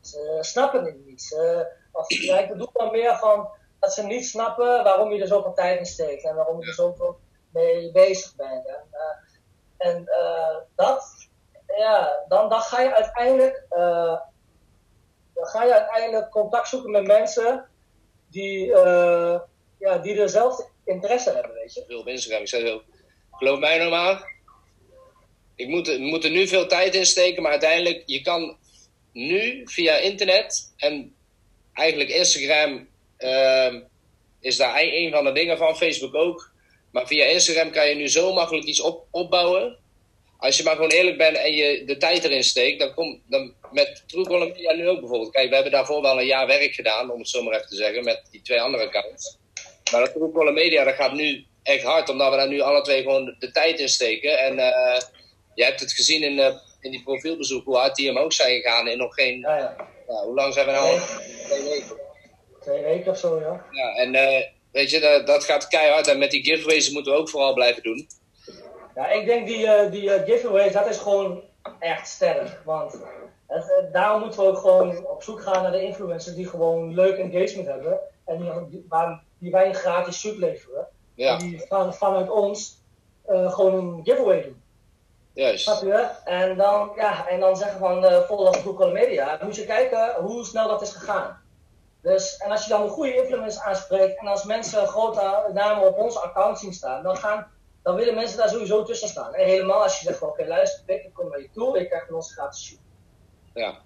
Ze 0.00 0.38
snappen 0.40 0.84
het 0.84 1.06
niet. 1.06 1.22
Ze, 1.22 1.66
of, 1.92 2.10
ja, 2.10 2.38
ik 2.38 2.48
bedoel 2.48 2.70
dan 2.72 2.90
meer 2.90 3.16
van 3.16 3.48
dat 3.80 3.92
ze 3.92 4.02
niet 4.02 4.26
snappen 4.26 4.84
waarom 4.84 5.12
je 5.12 5.20
er 5.20 5.26
zoveel 5.26 5.52
tijd 5.52 5.78
in 5.78 5.86
steekt 5.86 6.24
en 6.24 6.34
waarom 6.34 6.60
je 6.60 6.66
er 6.66 6.74
zoveel 6.74 7.18
mee 7.52 7.90
bezig 7.90 8.36
bent. 8.36 8.66
En, 8.66 8.84
uh, 8.92 9.88
en 9.88 10.02
uh, 10.22 10.56
dat, 10.74 11.28
ja, 11.66 12.24
dan, 12.28 12.48
dan 12.48 12.60
ga 12.60 12.80
je 12.80 12.94
uiteindelijk, 12.94 13.66
uh, 13.70 14.20
ga 15.40 15.64
je 15.64 15.74
uiteindelijk 15.74 16.30
contact 16.30 16.68
zoeken 16.68 16.90
met 16.90 17.06
mensen 17.06 17.68
die, 18.30 18.66
ja, 19.78 19.98
die 20.02 20.14
dezelfde 20.14 20.68
interesse 20.84 21.30
hebben, 21.30 21.54
weet 21.54 21.74
je. 21.74 21.84
Veel 21.86 22.02
mensen 22.02 22.30
hebben, 22.30 22.48
ik 22.48 22.54
zeg 22.54 22.68
zo, 22.68 22.82
geloof 23.30 23.58
mij 23.58 23.78
normaal, 23.78 24.18
ik 25.56 25.68
moet, 25.68 25.98
moet 25.98 26.24
er 26.24 26.30
nu 26.30 26.46
veel 26.46 26.66
tijd 26.66 26.94
in 26.94 27.06
steken, 27.06 27.42
maar 27.42 27.50
uiteindelijk, 27.50 28.02
je 28.06 28.20
kan 28.20 28.56
nu 29.12 29.62
via 29.64 29.96
internet 29.96 30.72
en 30.76 31.14
eigenlijk 31.72 32.10
Instagram 32.10 32.88
uh, 33.18 33.74
is 34.40 34.56
daar 34.56 34.80
een 34.80 35.10
van 35.10 35.24
de 35.24 35.32
dingen 35.32 35.58
van, 35.58 35.76
Facebook 35.76 36.14
ook. 36.14 36.52
Maar 36.90 37.06
via 37.06 37.24
Instagram 37.24 37.70
kan 37.70 37.88
je 37.88 37.94
nu 37.94 38.08
zo 38.08 38.32
makkelijk 38.32 38.66
iets 38.66 38.80
op, 38.80 39.06
opbouwen. 39.10 39.78
Als 40.40 40.56
je 40.56 40.62
maar 40.62 40.74
gewoon 40.74 40.90
eerlijk 40.90 41.18
bent 41.18 41.36
en 41.36 41.52
je 41.52 41.84
de 41.84 41.96
tijd 41.96 42.24
erin 42.24 42.44
steekt, 42.44 42.78
dan 42.78 42.94
komt 42.94 43.20
dan 43.26 43.54
met 43.72 44.02
True 44.06 44.24
Columbia 44.24 44.72
nu 44.72 44.88
ook 44.88 45.00
bijvoorbeeld. 45.00 45.32
Kijk, 45.32 45.48
we 45.48 45.54
hebben 45.54 45.72
daarvoor 45.72 46.02
wel 46.02 46.20
een 46.20 46.26
jaar 46.26 46.46
werk 46.46 46.74
gedaan, 46.74 47.10
om 47.10 47.18
het 47.18 47.28
zo 47.28 47.42
maar 47.42 47.54
even 47.54 47.68
te 47.68 47.76
zeggen, 47.76 48.04
met 48.04 48.22
die 48.30 48.42
twee 48.42 48.60
andere 48.60 48.86
accounts. 48.86 49.38
Maar 49.92 50.00
dat 50.00 50.12
True 50.12 50.52
Media, 50.52 50.84
dat 50.84 50.94
gaat 50.94 51.12
nu 51.12 51.44
echt 51.62 51.82
hard, 51.82 52.08
omdat 52.08 52.30
we 52.30 52.36
daar 52.36 52.48
nu 52.48 52.60
alle 52.60 52.82
twee 52.82 53.02
gewoon 53.02 53.36
de 53.38 53.50
tijd 53.50 53.80
in 53.80 53.88
steken. 53.88 54.38
En 54.38 54.58
uh, 54.58 55.00
je 55.54 55.64
hebt 55.64 55.80
het 55.80 55.92
gezien 55.92 56.22
in, 56.22 56.36
uh, 56.36 56.54
in 56.80 56.90
die 56.90 57.02
profielbezoek, 57.02 57.64
hoe 57.64 57.76
hard 57.76 57.96
die 57.96 58.10
omhoog 58.10 58.32
zijn 58.32 58.60
gegaan 58.60 58.88
in 58.88 58.98
nog 58.98 59.14
geen... 59.14 59.40
Ja, 59.40 59.56
ja. 59.56 59.88
Nou, 60.06 60.26
hoe 60.26 60.34
lang 60.34 60.54
zijn 60.54 60.66
we 60.66 60.72
nou? 60.72 61.00
Twee 61.46 61.62
weken. 61.62 61.96
Twee 62.60 62.82
weken 62.82 63.10
of 63.10 63.18
zo, 63.18 63.40
ja. 63.40 63.66
Ja, 63.70 63.94
en 63.94 64.14
uh, 64.14 64.42
weet 64.72 64.90
je, 64.90 65.00
dat, 65.00 65.26
dat 65.26 65.44
gaat 65.44 65.68
keihard. 65.68 66.06
En 66.06 66.18
met 66.18 66.30
die 66.30 66.44
giveaways 66.44 66.90
moeten 66.90 67.12
we 67.12 67.18
ook 67.18 67.28
vooral 67.28 67.54
blijven 67.54 67.82
doen. 67.82 68.08
Ja, 69.00 69.08
ik 69.08 69.26
denk 69.26 69.46
die, 69.46 69.66
uh, 69.66 69.90
die 69.90 70.02
uh, 70.02 70.24
giveaways, 70.24 70.72
dat 70.72 70.86
is 70.86 70.98
gewoon 70.98 71.42
echt 71.78 72.08
sterk. 72.08 72.60
Want 72.64 72.96
het, 73.46 73.88
daarom 73.92 74.20
moeten 74.20 74.40
we 74.40 74.46
ook 74.46 74.58
gewoon 74.58 75.06
op 75.06 75.22
zoek 75.22 75.42
gaan 75.42 75.62
naar 75.62 75.72
de 75.72 75.82
influencers 75.82 76.34
die 76.34 76.48
gewoon 76.48 76.94
leuk 76.94 77.16
engagement 77.16 77.66
hebben. 77.66 77.98
En 78.24 78.66
die, 78.70 78.86
waar, 78.88 79.22
die 79.38 79.50
wij 79.50 79.66
een 79.66 79.74
gratis 79.74 80.20
shoot 80.20 80.36
leveren. 80.36 80.86
Ja. 81.14 81.38
Die 81.38 81.64
van, 81.68 81.94
vanuit 81.94 82.30
ons 82.30 82.82
gewoon 83.26 83.74
een 83.74 84.00
giveaway 84.04 84.42
doen. 84.42 84.62
Juist. 85.32 85.62
Snap 85.62 85.82
je? 85.82 86.08
En 86.24 86.56
dan, 86.56 86.92
ja, 86.96 87.28
en 87.28 87.40
dan 87.40 87.56
zeggen 87.56 87.78
van 87.78 88.04
uh, 88.04 88.20
volg 88.20 88.62
Google 88.62 88.92
Media. 88.92 89.36
Dan 89.36 89.46
moet 89.46 89.56
je 89.56 89.64
kijken 89.64 90.14
hoe 90.14 90.44
snel 90.44 90.68
dat 90.68 90.82
is 90.82 90.92
gegaan. 90.92 91.40
Dus, 92.02 92.36
en 92.36 92.50
als 92.50 92.64
je 92.64 92.70
dan 92.70 92.82
een 92.82 92.88
goede 92.88 93.16
influencer 93.16 93.62
aanspreekt 93.62 94.20
en 94.20 94.26
als 94.26 94.44
mensen 94.44 94.86
grote 94.86 95.50
namen 95.52 95.86
op 95.86 95.98
onze 95.98 96.18
account 96.18 96.58
zien 96.58 96.72
staan, 96.72 97.02
dan, 97.02 97.16
gaan, 97.16 97.46
dan 97.82 97.94
willen 97.94 98.14
mensen 98.14 98.38
daar 98.38 98.48
sowieso 98.48 98.82
tussen 98.82 99.08
staan. 99.08 99.34
En 99.34 99.46
helemaal 99.46 99.82
als 99.82 99.98
je 99.98 100.04
zegt 100.04 100.18
van 100.18 100.28
oké, 100.28 100.40
okay, 100.40 100.54
luister, 100.54 100.82
ik 100.86 101.10
kom 101.12 101.28
naar 101.28 101.40
je 101.40 101.50
toe, 101.52 101.78
ik 101.78 101.88
krijg 101.88 102.06
van 102.06 102.14
ons 102.14 102.32
gratis 102.32 102.64
shoot. 102.64 102.78
Ja. 103.54 103.78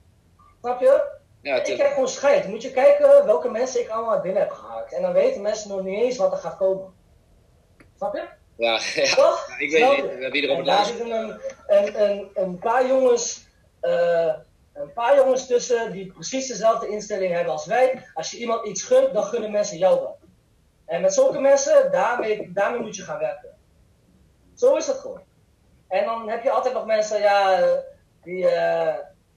Snap 0.60 0.80
je? 0.80 1.02
Ja, 1.42 1.62
ik 1.62 1.74
krijg 1.74 1.92
gewoon 1.92 2.08
scheid. 2.08 2.48
Moet 2.48 2.62
je 2.62 2.70
kijken 2.70 3.26
welke 3.26 3.50
mensen 3.50 3.80
ik 3.80 3.88
allemaal 3.88 4.20
binnen 4.20 4.42
heb 4.42 4.50
gehaakt. 4.50 4.92
En 4.92 5.02
dan 5.02 5.12
weten 5.12 5.42
mensen 5.42 5.68
nog 5.68 5.82
niet 5.82 6.00
eens 6.00 6.16
wat 6.16 6.32
er 6.32 6.38
gaat 6.38 6.56
komen. 6.56 6.92
Snap 7.96 8.14
je? 8.14 8.24
Ja, 8.56 8.72
ja. 8.94 9.36
ik 9.58 9.70
weet 9.70 10.20
niet 10.20 10.30
wie 10.30 10.42
erop 10.42 10.64
Daar 10.64 10.84
zitten 10.84 11.10
een, 11.10 11.40
een, 11.66 12.02
een, 12.02 12.30
een 12.34 12.58
paar 12.58 12.86
jongens. 12.86 13.46
Uh, 13.82 14.34
een 14.72 14.92
paar 14.92 15.16
jongens 15.16 15.46
tussen 15.46 15.92
die 15.92 16.12
precies 16.12 16.46
dezelfde 16.46 16.88
instelling 16.88 17.32
hebben 17.32 17.52
als 17.52 17.66
wij. 17.66 18.06
Als 18.14 18.30
je 18.30 18.38
iemand 18.38 18.66
iets 18.66 18.82
gunt, 18.82 19.12
dan 19.12 19.24
gunnen 19.24 19.50
mensen 19.50 19.78
jou 19.78 20.00
dat. 20.00 20.16
En 20.84 21.00
met 21.00 21.14
zulke 21.14 21.40
mensen, 21.40 21.92
daarmee, 21.92 22.52
daarmee 22.52 22.80
moet 22.80 22.96
je 22.96 23.02
gaan 23.02 23.18
werken. 23.18 23.53
Zo 24.54 24.76
is 24.76 24.86
dat 24.86 24.98
gewoon. 24.98 25.20
En 25.88 26.04
dan 26.04 26.28
heb 26.28 26.42
je 26.42 26.50
altijd 26.50 26.74
nog 26.74 26.86
mensen, 26.86 27.20
ja, 27.20 27.60
die. 28.22 28.42
Uh, 28.42 28.94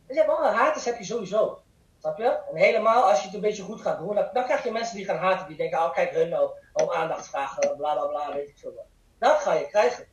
je 0.08 0.14
hebt 0.14 0.30
haters 0.30 0.86
heb 0.86 0.98
je 0.98 1.04
sowieso. 1.04 1.62
Snap 2.00 2.18
je? 2.18 2.40
En 2.52 2.56
helemaal 2.56 3.04
als 3.04 3.20
je 3.20 3.26
het 3.26 3.36
een 3.36 3.42
beetje 3.42 3.64
goed 3.64 3.82
gaat 3.82 4.00
doen, 4.00 4.16
dan, 4.16 4.30
dan 4.34 4.44
krijg 4.44 4.64
je 4.64 4.72
mensen 4.72 4.96
die 4.96 5.06
gaan 5.06 5.18
haten. 5.18 5.48
Die 5.48 5.58
denken, 5.58 5.80
oh 5.80 5.94
kijk 5.94 6.12
hun 6.12 6.30
nou, 6.30 6.50
om 6.74 6.92
aandacht 6.92 7.28
vragen, 7.28 7.76
bla 7.78 7.94
bla 7.94 8.06
bla, 8.06 8.34
weet 8.34 8.50
ik 8.50 8.58
veel 8.58 8.86
Dat 9.20 9.38
ga 9.38 9.54
je 9.54 9.68
krijgen. 9.68 10.06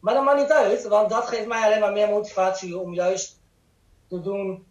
Maar 0.00 0.14
dat 0.14 0.24
maakt 0.24 0.40
niet 0.40 0.52
uit, 0.52 0.84
want 0.84 1.10
dat 1.10 1.28
geeft 1.28 1.46
mij 1.46 1.62
alleen 1.62 1.80
maar 1.80 1.92
meer 1.92 2.08
motivatie 2.08 2.78
om 2.78 2.94
juist 2.94 3.40
te 4.08 4.20
doen 4.20 4.66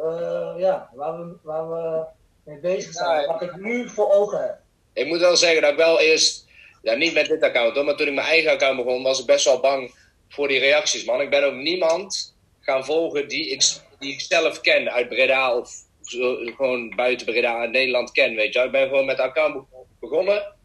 uh, 0.00 0.54
ja, 0.56 0.90
waar, 0.92 1.18
we, 1.18 1.36
waar 1.42 1.70
we 1.70 2.04
mee 2.44 2.58
bezig 2.58 2.92
zijn. 2.92 3.26
wat 3.26 3.42
ik 3.42 3.56
nu 3.56 3.88
voor 3.88 4.12
ogen 4.12 4.40
heb. 4.40 4.58
Ik 4.92 5.06
moet 5.06 5.20
wel 5.20 5.36
zeggen 5.36 5.62
dat 5.62 5.70
ik 5.70 5.76
wel 5.76 6.00
eerst, 6.00 6.46
ja, 6.88 6.94
niet 6.94 7.14
met 7.14 7.28
dit 7.28 7.42
account 7.42 7.74
hoor, 7.74 7.84
maar 7.84 7.96
toen 7.96 8.06
ik 8.06 8.14
mijn 8.14 8.26
eigen 8.26 8.50
account 8.50 8.76
begon, 8.76 9.02
was 9.02 9.20
ik 9.20 9.26
best 9.26 9.44
wel 9.44 9.60
bang 9.60 9.94
voor 10.28 10.48
die 10.48 10.58
reacties, 10.58 11.04
man. 11.04 11.20
Ik 11.20 11.30
ben 11.30 11.44
ook 11.44 11.54
niemand 11.54 12.36
gaan 12.60 12.84
volgen 12.84 13.28
die 13.28 13.48
ik, 13.50 13.62
die 13.98 14.12
ik 14.12 14.20
zelf 14.20 14.60
ken 14.60 14.90
uit 14.92 15.08
Breda 15.08 15.56
of 15.56 15.70
zo, 16.02 16.36
gewoon 16.56 16.92
buiten 16.96 17.26
Breda 17.26 17.64
in 17.64 17.70
Nederland 17.70 18.12
ken, 18.12 18.34
weet 18.34 18.54
je. 18.54 18.60
Ik 18.60 18.70
ben 18.70 18.88
gewoon 18.88 19.06
met 19.06 19.16
de 19.16 19.22
account 19.22 19.64
begonnen. 20.00 20.56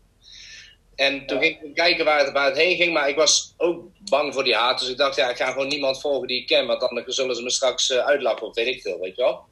En 0.96 1.26
toen 1.26 1.42
ging 1.42 1.62
ik 1.62 1.76
kijken 1.76 2.06
waar 2.06 2.20
het, 2.20 2.32
waar 2.32 2.46
het 2.46 2.58
heen 2.58 2.76
ging, 2.76 2.94
maar 2.94 3.10
ik 3.10 3.16
was 3.16 3.54
ook 3.58 3.86
bang 4.10 4.34
voor 4.34 4.44
die 4.44 4.56
haat. 4.56 4.80
Dus 4.80 4.90
ik 4.90 4.98
dacht, 4.98 5.16
ja, 5.16 5.30
ik 5.30 5.38
ga 5.38 5.52
gewoon 5.52 5.68
niemand 5.68 6.02
volgen 6.02 6.28
die 6.28 6.42
ik 6.42 6.48
ken, 6.48 6.68
want 6.68 6.80
dan 6.80 7.04
zullen 7.06 7.36
ze 7.36 7.44
me 7.44 7.50
straks 7.50 7.90
uh, 7.90 7.98
uitlachen 7.98 8.48
of 8.48 8.56
weet 8.56 8.68
ik 8.68 8.82
veel, 8.82 9.00
weet 9.00 9.16
je 9.16 9.22
wel. 9.22 9.46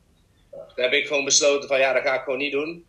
Toen 0.52 0.84
heb 0.84 0.94
ik 0.94 1.08
gewoon 1.08 1.26
besloten 1.26 1.68
van, 1.68 1.80
ja, 1.80 1.94
dat 1.94 2.04
ga 2.04 2.14
ik 2.14 2.24
gewoon 2.24 2.40
niet 2.40 2.52
doen. 2.52 2.86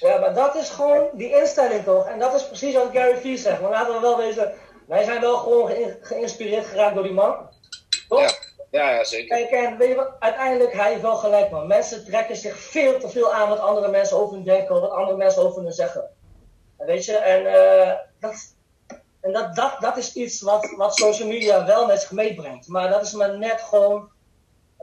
Ja, 0.00 0.18
maar 0.18 0.34
dat 0.34 0.54
is 0.54 0.70
gewoon 0.70 1.08
die 1.12 1.36
instelling 1.40 1.84
toch? 1.84 2.06
En 2.06 2.18
dat 2.18 2.34
is 2.34 2.46
precies 2.46 2.74
wat 2.74 2.88
Gary 2.92 3.16
Vee 3.16 3.36
zegt. 3.36 3.60
Maar 3.60 3.70
laten 3.70 3.94
we 3.94 4.00
wel 4.00 4.16
wezen, 4.16 4.52
wij 4.86 5.04
zijn 5.04 5.20
wel 5.20 5.36
gewoon 5.36 5.70
geïnspireerd 6.00 6.66
geraakt 6.66 6.94
door 6.94 7.02
die 7.02 7.12
man. 7.12 7.36
Toch? 8.08 8.20
Ja, 8.20 8.30
ja, 8.70 8.90
ja 8.90 9.04
zeker. 9.04 9.36
Kijk, 9.36 9.50
en 9.50 9.76
weet 9.78 9.88
je 9.88 9.94
wat, 9.94 10.10
uiteindelijk, 10.18 10.72
hij 10.72 10.90
heeft 10.90 11.02
wel 11.02 11.16
gelijk, 11.16 11.50
man. 11.50 11.66
Mensen 11.66 12.04
trekken 12.04 12.36
zich 12.36 12.56
veel 12.56 12.98
te 12.98 13.08
veel 13.08 13.32
aan 13.32 13.48
wat 13.48 13.58
andere 13.58 13.88
mensen 13.88 14.16
over 14.16 14.34
hun 14.34 14.44
denken, 14.44 14.80
wat 14.80 14.90
andere 14.90 15.16
mensen 15.16 15.42
over 15.42 15.62
hun 15.62 15.72
zeggen. 15.72 16.10
Weet 16.78 17.04
je, 17.04 17.16
en, 17.16 17.42
uh, 17.42 17.92
dat, 18.20 18.54
en 19.20 19.32
dat, 19.32 19.54
dat, 19.54 19.76
dat 19.80 19.96
is 19.96 20.14
iets 20.14 20.40
wat, 20.40 20.74
wat 20.76 20.96
social 20.96 21.28
media 21.28 21.66
wel 21.66 21.86
met 21.86 22.00
zich 22.00 22.12
meebrengt. 22.12 22.68
Maar 22.68 22.88
dat 22.88 23.02
is 23.02 23.12
maar 23.12 23.38
net 23.38 23.60
gewoon 23.60 24.10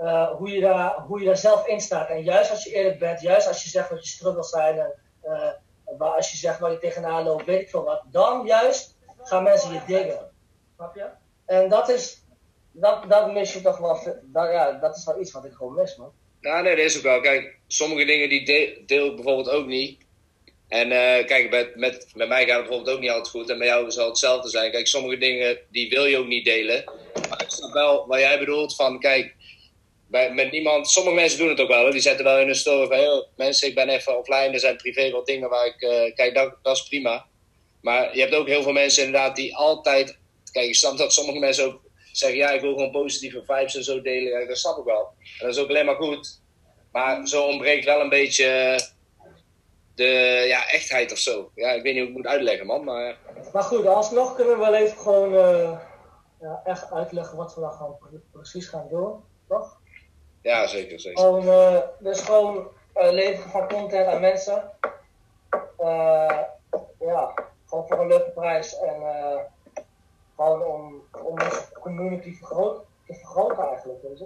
uh, 0.02 0.30
hoe, 0.32 0.50
je 0.50 0.62
daar, 0.62 0.96
hoe 0.96 1.20
je 1.20 1.26
daar 1.26 1.38
zelf 1.38 1.68
in 1.68 1.82
staat. 1.82 2.10
En 2.10 2.24
juist 2.24 2.52
als 2.52 2.64
je 2.64 2.74
eerlijk 2.74 3.00
bent, 3.00 3.22
juist 3.22 3.48
als 3.48 3.64
je 3.64 3.70
zegt 3.70 3.90
wat 3.90 4.04
je 4.06 4.10
struggles 4.12 4.50
zijn, 4.50 4.80
en 4.80 4.94
uh, 6.00 6.16
als 6.16 6.32
je 6.32 6.38
zegt 6.38 6.60
waar 6.60 6.72
je 6.72 6.80
tegenaan 6.80 7.24
loopt, 7.24 7.46
weet 7.46 7.62
ik 7.62 7.70
veel 7.70 7.84
wat, 7.84 8.02
dan 8.12 8.46
juist 8.46 8.98
gaan 9.22 9.44
mensen 9.44 9.74
je 9.74 9.82
diggen. 9.88 10.32
Snap 10.76 10.96
je? 10.96 11.06
En 11.46 11.70
dat 11.70 11.90
is, 11.90 12.24
dat, 12.72 13.10
dat 13.10 13.34
mis 13.34 13.54
je 13.54 13.62
toch 13.62 13.78
wel, 13.78 14.00
dat, 14.22 14.52
ja, 14.52 14.72
dat 14.72 14.98
is 14.98 15.06
wel 15.06 15.20
iets 15.20 15.32
wat 15.32 15.46
ik 15.46 15.54
gewoon 15.54 15.74
mis, 15.74 15.96
man. 15.96 16.12
Ja, 16.42 16.62
nee, 16.62 16.76
dat 16.76 16.86
is 16.86 16.98
ook 16.98 17.04
wel. 17.04 17.20
Kijk, 17.20 17.58
sommige 17.68 18.06
dingen 18.06 18.30
die 18.30 18.46
deel 18.86 19.06
ik 19.06 19.16
bijvoorbeeld 19.16 19.50
ook 19.50 19.66
niet. 19.66 20.08
En 20.68 20.88
uh, 20.88 21.26
kijk, 21.26 21.50
met, 21.50 21.76
met, 21.76 22.12
met 22.16 22.28
mij 22.28 22.46
gaat 22.46 22.58
het 22.58 22.68
bijvoorbeeld 22.68 22.96
ook 22.96 23.02
niet 23.02 23.10
altijd 23.10 23.30
goed. 23.30 23.50
En 23.50 23.58
bij 23.58 23.68
jou 23.68 23.92
zal 23.92 24.04
het 24.04 24.12
hetzelfde 24.12 24.50
zijn. 24.50 24.72
Kijk, 24.72 24.88
sommige 24.88 25.18
dingen 25.18 25.60
die 25.72 25.90
wil 25.90 26.06
je 26.06 26.18
ook 26.18 26.28
niet 26.28 26.46
delen. 26.46 26.84
Maar 27.30 27.42
ik 27.42 27.50
snap 27.50 27.74
wel 27.74 28.08
wat 28.08 28.20
jij 28.20 28.40
bedoelt 28.40 28.76
van, 28.76 29.00
kijk, 29.00 29.36
met 30.10 30.52
niemand... 30.52 30.90
Sommige 30.90 31.16
mensen 31.16 31.40
doen 31.40 31.50
het 31.50 31.60
ook 31.60 31.68
wel. 31.68 31.92
Die 31.92 32.02
zetten 32.02 32.26
wel 32.26 32.40
in 32.40 32.46
hun 32.46 32.56
story 32.56 32.88
van, 32.88 32.98
heel 32.98 33.28
mensen, 33.36 33.68
ik 33.68 33.76
ben 33.76 33.90
even 33.90 34.18
offline. 34.18 34.54
Er 34.54 34.60
zijn 34.60 34.76
privé 34.76 35.12
wat 35.12 35.26
dingen 35.26 35.50
waar 35.50 35.66
ik... 35.66 35.82
Uh, 35.82 36.16
kijk, 36.16 36.36
dat, 36.36 36.56
dat 36.62 36.76
is 36.76 36.88
prima. 36.88 37.26
Maar 37.82 38.16
je 38.16 38.22
hebt 38.22 38.36
ook 38.36 38.48
heel 38.48 38.64
veel 38.64 38.72
mensen 38.72 39.04
inderdaad 39.04 39.36
die 39.36 39.56
altijd... 39.56 40.18
Kijk, 40.52 40.68
ik 40.68 40.76
snap 40.76 40.98
dat 40.98 41.14
sommige 41.14 41.40
mensen 41.40 41.66
ook 41.66 41.82
zeggen... 42.12 42.38
Ja, 42.38 42.50
ik 42.50 42.62
wil 42.62 42.74
gewoon 42.74 42.92
positieve 42.92 43.44
vibes 43.44 43.76
en 43.76 43.84
zo 43.84 44.02
delen. 44.02 44.40
Ja, 44.40 44.48
dat 44.48 44.58
snap 44.58 44.78
ik 44.78 44.84
wel. 44.84 45.14
En 45.20 45.46
dat 45.46 45.56
is 45.56 45.62
ook 45.62 45.70
alleen 45.70 45.86
maar 45.86 45.96
goed. 45.96 46.42
Maar 46.92 47.28
zo 47.28 47.46
ontbreekt 47.46 47.86
wel 47.86 48.02
een 48.02 48.10
beetje 48.10 48.80
de 49.96 50.44
ja, 50.48 50.70
echtheid 50.70 51.12
of 51.12 51.18
zo. 51.18 51.52
Ja, 51.56 51.72
ik 51.72 51.84
weet 51.84 51.94
niet 51.94 52.02
hoe 52.02 52.12
ik 52.12 52.18
moet 52.18 52.28
uitleggen, 52.28 52.66
man. 52.66 52.84
Maar, 52.84 53.18
maar 53.54 53.64
goed, 53.64 53.86
alsnog 53.86 54.36
kunnen 54.36 54.54
we 54.54 54.60
wel 54.60 54.76
even 54.76 54.98
gewoon 54.98 55.34
uh, 55.34 55.80
ja, 56.42 56.62
echt 56.64 56.92
uitleggen 56.92 57.38
wat 57.38 57.56
we 57.56 57.62
dan 57.62 57.72
gaan 57.72 57.98
precies 58.32 58.68
gaan 58.68 58.88
doen, 58.90 59.24
toch? 59.48 59.79
Ja, 60.42 60.68
zeker. 60.68 61.00
Gewoon, 61.00 61.46
uh, 61.46 61.80
dus 62.00 62.22
gewoon 62.22 62.68
uh, 62.96 63.12
leveren 63.12 63.50
van 63.50 63.68
content 63.68 64.08
aan 64.08 64.22
mensen. 64.22 64.72
ja, 67.00 67.34
gewoon 67.66 67.88
voor 67.88 68.00
een 68.00 68.08
leuke 68.08 68.30
prijs. 68.30 68.78
En 68.78 69.02
gewoon 70.36 70.64
om, 70.64 71.04
om 71.12 71.40
onze 71.40 71.68
community 71.80 72.40
te 72.40 73.14
vergroten 73.14 73.68
eigenlijk. 73.68 74.02
Weet? 74.02 74.24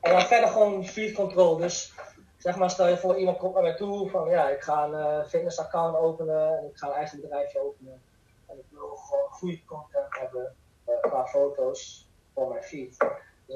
En 0.00 0.12
dan 0.12 0.20
verder 0.20 0.48
gewoon 0.48 0.84
feed 0.84 1.14
control. 1.14 1.56
Dus 1.56 1.94
zeg 2.36 2.56
maar, 2.56 2.70
stel 2.70 2.88
je 2.88 2.96
voor, 2.96 3.16
iemand 3.16 3.38
komt 3.38 3.54
naar 3.54 3.62
mij 3.62 3.76
toe 3.76 4.10
van 4.10 4.28
ja, 4.28 4.48
ik 4.48 4.62
ga 4.62 4.84
een 4.84 5.28
fitnessaccount 5.28 5.96
openen 5.96 6.58
en 6.58 6.64
ik 6.64 6.76
ga 6.76 6.86
een 6.86 6.92
eigen 6.92 7.20
bedrijfje 7.20 7.60
openen. 7.60 8.02
En 8.46 8.58
ik 8.58 8.64
wil 8.70 8.96
gewoon 8.96 9.30
goede 9.30 9.64
content 9.64 10.18
hebben 10.18 10.54
qua 11.00 11.26
foto's 11.26 12.08
voor 12.34 12.48
mijn 12.48 12.62
feed. 12.62 12.96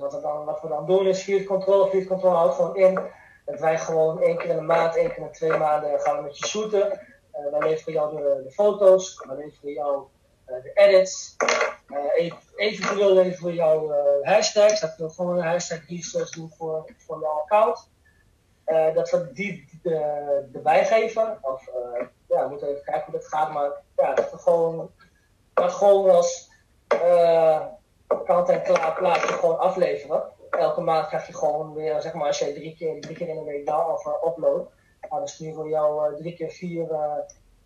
Wat 0.00 0.12
we, 0.12 0.20
dan, 0.20 0.44
wat 0.44 0.62
we 0.62 0.68
dan 0.68 0.87
doen 0.87 1.06
is 1.06 1.22
feed 1.22 1.46
control. 1.46 1.87
Feed 1.87 2.06
control 2.06 2.32
houdt 2.32 2.54
gewoon 2.54 2.76
in 2.76 3.00
Dat 3.44 3.61
wij 3.61 3.78
gewoon 3.78 4.22
één 4.22 4.38
keer 4.38 4.50
in 4.50 4.56
de 4.56 4.62
maand, 4.62 4.96
één 4.96 5.12
keer 5.12 5.22
in 5.22 5.32
twee 5.32 5.56
maanden 5.56 6.00
gaan 6.00 6.16
we 6.16 6.22
met 6.22 6.38
je 6.38 6.46
shooten. 6.46 7.00
Uh, 7.32 7.58
wij 7.58 7.68
leveren 7.68 7.92
jou 7.92 8.16
de, 8.16 8.50
foto's, 8.50 9.24
wij 9.26 9.37
leveren 9.37 9.72
jou 9.72 10.02
uh, 10.48 10.62
de 10.62 10.70
edits. 10.74 11.37
Uh, 11.88 12.30
eventueel 12.56 13.12
leveren 13.12 13.46
we 13.46 13.54
jou 13.54 13.92
hashtags, 14.22 14.80
dat 14.80 14.96
we 14.96 15.11
gewoon 15.11 15.38
een 15.38 15.44
hashtag 15.44 15.88
research 15.88 16.30
doen 16.30 16.52
voor, 16.56 16.90
voor 16.96 17.20
jouw 17.20 17.38
account. 17.38 17.90
dat 18.94 19.11
we 19.11 19.32
die 19.32 19.80
erbij 20.52 20.87
geven. 20.87 21.38
Of 21.40 21.68
ja, 22.28 22.42
we 22.42 22.48
moeten 22.48 22.68
even 22.68 22.84
kijken 22.84 23.11
hoe 23.11 23.20
dat 23.20 23.28
gaat, 23.28 23.52
maar 23.52 23.70
ja, 23.96 24.14
dat 24.14 24.30
we 24.30 24.38
gewoon, 24.38 24.90
maar 25.54 25.70
gewoon 25.70 26.11
als 26.11 26.50
kant-en-klaar 28.24 28.94
plaatje 28.94 29.28
gewoon 29.28 29.58
afleveren. 29.58 30.22
Elke 30.50 30.80
maand 30.80 31.06
krijg 31.06 31.26
je 31.26 31.34
gewoon 31.34 31.74
weer, 31.74 32.00
zeg 32.00 32.14
maar, 32.14 32.26
als 32.26 32.38
je 32.38 32.52
drie 32.52 32.76
keer, 32.76 33.00
drie 33.00 33.16
keer 33.16 33.28
in 33.28 33.36
de 33.36 33.44
week 33.44 33.66
daarover 33.66 34.18
uploadt, 34.26 34.70
dan 35.08 35.28
sturen 35.28 35.62
we 35.62 35.68
jou 35.68 36.16
drie 36.16 36.34
keer 36.34 36.50
vier 36.50 36.88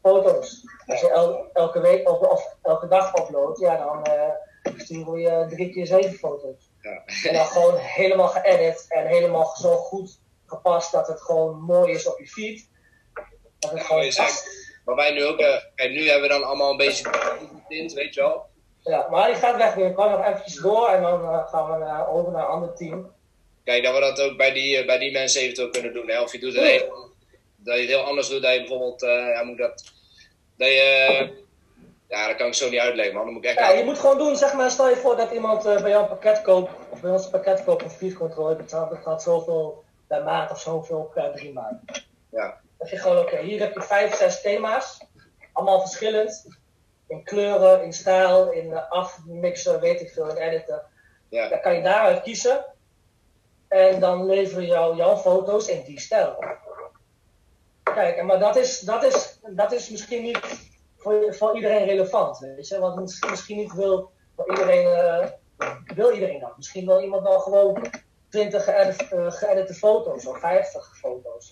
foto's. 0.02 0.64
Als 0.86 1.00
je 1.00 1.10
el, 1.10 1.50
elke 1.52 1.80
week 1.80 2.08
of, 2.08 2.18
of, 2.18 2.56
elke 2.62 2.88
dag 2.88 3.18
uploadt, 3.18 3.58
ja, 3.58 3.76
dan 3.76 4.06
uh, 4.08 4.74
sturen 4.76 5.12
we 5.12 5.20
je 5.20 5.46
drie 5.48 5.72
keer 5.72 5.86
zeven 5.86 6.12
foto's. 6.12 6.70
Ja. 6.80 7.02
En 7.28 7.34
dan 7.34 7.46
gewoon 7.46 7.76
helemaal 7.76 8.28
geëdit 8.28 8.84
en 8.88 9.06
helemaal 9.06 9.56
zo 9.56 9.76
goed 9.76 10.20
gepast 10.46 10.92
dat 10.92 11.08
het 11.08 11.22
gewoon 11.22 11.60
mooi 11.60 11.92
is 11.92 12.06
op 12.06 12.18
je 12.18 12.26
feed. 12.26 12.68
Dat 13.58 13.70
het 13.70 13.82
gewoon 13.82 14.04
past. 14.04 14.70
Maar 14.84 14.94
wij 14.94 15.12
nu 15.12 15.24
ook, 15.24 15.40
uh, 15.40 15.56
en 15.74 15.92
nu 15.92 16.08
hebben 16.08 16.28
we 16.28 16.34
dan 16.34 16.44
allemaal 16.44 16.70
een 16.70 16.76
beetje 16.76 17.10
tint, 17.68 17.92
weet 17.92 18.14
je 18.14 18.20
wel. 18.20 18.50
Ja, 18.82 19.06
maar 19.10 19.26
die 19.26 19.36
gaat 19.36 19.56
weg 19.56 19.74
weer. 19.74 19.86
Ik 19.86 19.94
kan 19.94 20.10
nog 20.10 20.26
eventjes 20.26 20.54
door 20.54 20.88
en 20.88 21.02
dan 21.02 21.22
uh, 21.22 21.48
gaan 21.48 21.80
we 21.80 21.84
uh, 21.84 22.14
over 22.14 22.32
naar 22.32 22.42
een 22.42 22.48
ander 22.48 22.74
team. 22.74 23.12
Kijk, 23.64 23.84
dat 23.84 23.94
we 23.94 24.00
dat 24.00 24.20
ook 24.20 24.36
bij 24.36 24.52
die, 24.52 24.84
bij 24.84 24.98
die 24.98 25.12
mensen 25.12 25.40
eventueel 25.40 25.70
kunnen 25.70 25.92
doen. 25.92 26.08
Hè? 26.08 26.20
Of 26.20 26.32
je 26.32 26.38
doet 26.38 26.54
het 26.54 26.64
even 26.64 27.10
dat 27.56 27.74
je 27.74 27.80
het 27.80 27.90
heel 27.90 28.04
anders 28.04 28.28
doet. 28.28 28.42
Dat 28.42 28.52
je 28.52 28.58
bijvoorbeeld, 28.58 29.00
ja, 29.00 29.42
moet 29.42 29.58
dat, 29.58 29.84
dat 30.56 30.68
je, 30.68 31.30
ja, 32.08 32.26
dat 32.26 32.36
kan 32.36 32.46
ik 32.46 32.54
zo 32.54 32.68
niet 32.68 32.80
uitleggen, 32.80 33.14
man. 33.14 33.24
Dan 33.24 33.32
moet 33.32 33.44
ik 33.44 33.50
echt 33.50 33.58
ja, 33.58 33.70
je 33.70 33.84
moet 33.84 33.98
gewoon 33.98 34.18
doen, 34.18 34.36
zeg 34.36 34.54
maar, 34.54 34.70
stel 34.70 34.88
je 34.88 34.96
voor 34.96 35.16
dat 35.16 35.32
iemand 35.32 35.62
bij 35.62 35.90
jou 35.90 36.02
een 36.02 36.08
pakket 36.08 36.42
koopt, 36.42 36.70
of 36.88 37.00
bij 37.00 37.10
ons 37.10 37.24
een 37.24 37.30
pakket 37.30 37.64
koopt 37.64 37.84
of 37.84 37.98
betaalt, 38.56 38.90
dat 38.90 38.98
gaat 39.02 39.22
zoveel 39.22 39.84
per 40.06 40.24
maand 40.24 40.50
of 40.50 40.60
zoveel 40.60 41.10
per 41.14 41.32
drie 41.34 41.52
maanden. 41.52 41.84
Ja. 42.30 42.60
Dat 42.78 42.90
je 42.90 42.96
gewoon, 42.96 43.18
oké, 43.18 43.38
hier 43.38 43.60
heb 43.60 43.74
je 43.74 43.82
vijf, 43.82 44.14
zes 44.14 44.40
thema's, 44.40 45.00
allemaal 45.52 45.80
verschillend, 45.80 46.46
in 47.12 47.24
kleuren, 47.24 47.82
in 47.82 47.92
stijl, 47.92 48.50
in 48.50 48.74
afmixen, 48.88 49.80
weet 49.80 50.00
ik 50.00 50.10
veel, 50.10 50.28
in 50.28 50.36
editen. 50.36 50.82
Ja. 51.28 51.48
Dan 51.48 51.60
kan 51.60 51.74
je 51.74 51.82
daaruit 51.82 52.22
kiezen. 52.22 52.64
En 53.68 54.00
dan 54.00 54.26
leveren 54.26 54.66
jou 54.66 54.96
jouw 54.96 55.16
foto's 55.16 55.68
in 55.68 55.82
die 55.84 56.00
stijl. 56.00 56.44
Kijk, 57.82 58.22
maar 58.22 58.38
dat 58.38 58.56
is, 58.56 58.80
dat 58.80 59.04
is, 59.04 59.38
dat 59.50 59.72
is 59.72 59.90
misschien 59.90 60.22
niet 60.22 60.38
voor, 60.96 61.34
voor 61.34 61.54
iedereen 61.54 61.84
relevant. 61.84 62.38
Weet 62.38 62.68
je? 62.68 62.78
Want 62.78 63.00
misschien, 63.00 63.30
misschien 63.30 63.56
niet 63.56 63.72
wil 63.72 64.10
iedereen, 64.48 64.86
uh, 64.86 65.26
wil 65.94 66.12
iedereen 66.12 66.40
dat. 66.40 66.56
Misschien 66.56 66.86
wil 66.86 67.00
iemand 67.00 67.22
wel 67.22 67.40
gewoon 67.40 67.86
20 68.28 68.64
geëdite, 68.64 69.72
uh, 69.72 69.76
foto's 69.76 70.26
of 70.26 70.38
50 70.38 70.96
foto's. 70.96 71.50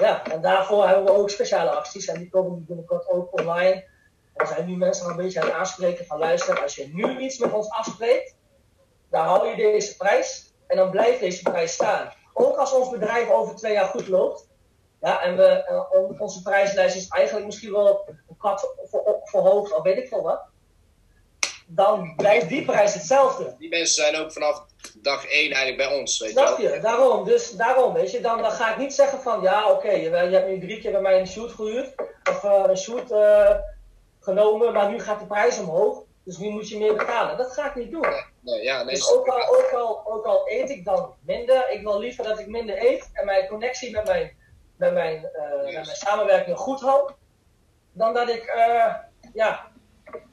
Ja, 0.00 0.24
en 0.24 0.40
daarvoor 0.40 0.86
hebben 0.86 1.04
we 1.04 1.10
ook 1.10 1.30
speciale 1.30 1.70
acties 1.70 2.06
en 2.06 2.18
die 2.18 2.30
komen 2.30 2.64
binnenkort 2.66 3.08
ook 3.08 3.40
online. 3.40 3.90
Er 4.34 4.46
zijn 4.46 4.66
nu 4.66 4.76
mensen 4.76 5.10
een 5.10 5.16
beetje 5.16 5.40
aan 5.40 5.46
het 5.46 5.54
aanspreken 5.54 6.06
van 6.06 6.18
luister, 6.18 6.62
als 6.62 6.74
je 6.74 6.90
nu 6.92 7.18
iets 7.18 7.38
met 7.38 7.52
ons 7.52 7.70
afspreekt, 7.70 8.34
dan 9.10 9.24
hou 9.24 9.48
je 9.48 9.56
deze 9.56 9.96
prijs 9.96 10.54
en 10.66 10.76
dan 10.76 10.90
blijft 10.90 11.20
deze 11.20 11.42
prijs 11.42 11.72
staan. 11.72 12.12
Ook 12.34 12.56
als 12.56 12.72
ons 12.72 12.90
bedrijf 12.90 13.30
over 13.30 13.56
twee 13.56 13.72
jaar 13.72 13.88
goed 13.88 14.08
loopt, 14.08 14.50
ja, 15.00 15.22
en 15.22 15.36
we, 15.36 15.66
uh, 16.10 16.20
onze 16.20 16.42
prijslijst 16.42 16.96
is 16.96 17.08
eigenlijk 17.08 17.46
misschien 17.46 17.72
wel 17.72 18.08
een 18.08 18.36
kwart 18.38 18.66
verhoogd, 19.24 19.74
of 19.74 19.82
weet 19.82 19.98
ik 19.98 20.08
veel 20.08 20.22
wat. 20.22 20.40
Dan 21.66 22.14
blijft 22.16 22.48
die 22.48 22.64
prijs 22.64 22.94
hetzelfde. 22.94 23.54
Die 23.58 23.68
mensen 23.68 23.94
zijn 23.94 24.16
ook 24.16 24.32
vanaf 24.32 24.64
dag 25.02 25.26
één 25.26 25.52
eigenlijk 25.52 25.76
bij 25.76 25.98
ons. 25.98 26.18
Weet 26.18 26.30
Snap 26.30 26.58
je? 26.58 26.78
Daarom, 26.82 27.24
dus 27.24 27.50
daarom, 27.50 27.92
weet 27.92 28.10
je. 28.10 28.20
Dan, 28.20 28.42
dan 28.42 28.50
ga 28.50 28.70
ik 28.70 28.78
niet 28.78 28.94
zeggen 28.94 29.20
van, 29.20 29.42
ja, 29.42 29.70
oké, 29.70 29.86
okay, 29.86 30.02
je, 30.02 30.10
je, 30.10 30.36
hebt 30.36 30.48
nu 30.48 30.60
drie 30.60 30.80
keer 30.80 30.92
bij 30.92 31.00
mij 31.00 31.20
een 31.20 31.26
shoot 31.26 31.52
gehuurd. 31.52 31.94
Of 32.30 32.42
uh, 32.42 32.64
een 32.66 32.76
shoot 32.76 33.10
uh, 33.10 33.54
genomen, 34.22 34.72
maar 34.72 34.90
nu 34.90 35.00
gaat 35.00 35.20
de 35.20 35.26
prijs 35.26 35.58
omhoog. 35.58 36.02
Dus 36.24 36.38
nu 36.38 36.50
moet 36.50 36.68
je 36.68 36.78
meer 36.78 36.96
betalen. 36.96 37.36
Dat 37.36 37.52
ga 37.52 37.68
ik 37.68 37.74
niet 37.74 37.90
doen. 37.90 38.06
Nee, 38.40 38.62
ja, 38.62 38.82
nee, 38.82 38.94
dus 38.94 39.12
ook 39.12 39.26
al, 39.26 39.56
ook, 39.58 39.70
al, 39.70 40.02
ook 40.06 40.24
al 40.24 40.42
eet 40.48 40.70
ik 40.70 40.84
dan 40.84 41.14
minder, 41.20 41.70
ik 41.70 41.82
wil 41.82 41.98
liever 41.98 42.24
dat 42.24 42.38
ik 42.38 42.46
minder 42.46 42.84
eet 42.84 43.10
en 43.12 43.24
mijn 43.24 43.48
connectie 43.48 43.90
met 43.90 44.06
mijn 44.06 44.36
met 44.82 44.92
mijn, 44.92 45.30
uh, 45.36 45.64
yes. 45.64 45.72
mijn 45.72 45.96
samenwerking 45.96 46.56
goed 46.56 46.80
hou, 46.80 47.10
dan 47.92 48.14
dat 48.14 48.28
ik, 48.28 48.54
uh, 48.56 48.94
ja, 49.34 49.70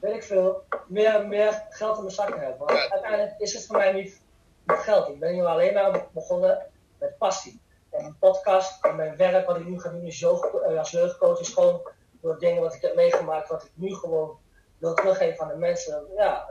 weet 0.00 0.14
ik 0.14 0.22
veel, 0.22 0.62
meer, 0.88 1.26
meer 1.26 1.66
geld 1.68 1.96
in 1.96 2.02
mijn 2.02 2.14
zakken 2.14 2.40
heb. 2.40 2.58
Want 2.58 2.70
uiteindelijk 2.70 3.34
is 3.38 3.52
het 3.52 3.66
voor 3.66 3.76
mij 3.76 3.92
niet 3.92 4.20
met 4.64 4.78
geld. 4.78 5.08
Ik 5.08 5.18
ben 5.18 5.32
hier 5.32 5.46
alleen 5.46 5.74
maar 5.74 6.06
begonnen 6.12 6.66
met 6.98 7.18
passie. 7.18 7.60
En 7.90 8.02
mijn 8.02 8.16
podcast 8.18 8.84
en 8.84 8.96
mijn 8.96 9.16
werk 9.16 9.46
wat 9.46 9.56
ik 9.56 9.66
nu 9.66 9.80
ga 9.80 9.88
doen 9.88 10.06
is 10.06 10.18
jeugdcoach 10.18 11.40
is 11.40 11.48
gewoon 11.48 11.80
door 12.22 12.38
dingen 12.38 12.62
wat 12.62 12.74
ik 12.74 12.82
heb 12.82 12.94
meegemaakt, 12.94 13.48
wat 13.48 13.62
ik 13.62 13.70
nu 13.74 13.94
gewoon 13.94 14.38
wil 14.78 14.94
teruggeven 14.94 15.44
aan 15.44 15.48
de 15.48 15.56
mensen. 15.56 16.06
Ja, 16.16 16.48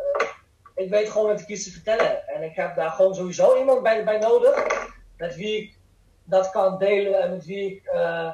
ik 0.76 0.90
weet 0.90 1.10
gewoon 1.10 1.28
wat 1.28 1.40
ik 1.40 1.48
iets 1.48 1.64
te 1.64 1.72
vertellen. 1.72 2.28
En 2.28 2.44
ik 2.44 2.56
heb 2.56 2.76
daar 2.76 2.90
gewoon 2.90 3.16
sowieso 3.16 3.58
iemand 3.58 3.84
bij, 3.84 4.04
bij 4.04 4.18
nodig 4.18 4.68
met 5.18 5.36
wie 5.36 5.62
ik 5.62 5.78
dat 6.24 6.52
kan 6.52 6.78
delen 6.78 7.22
en 7.22 7.32
met 7.32 7.46
wie 7.46 7.76
ik, 7.76 7.86
uh, 7.86 8.34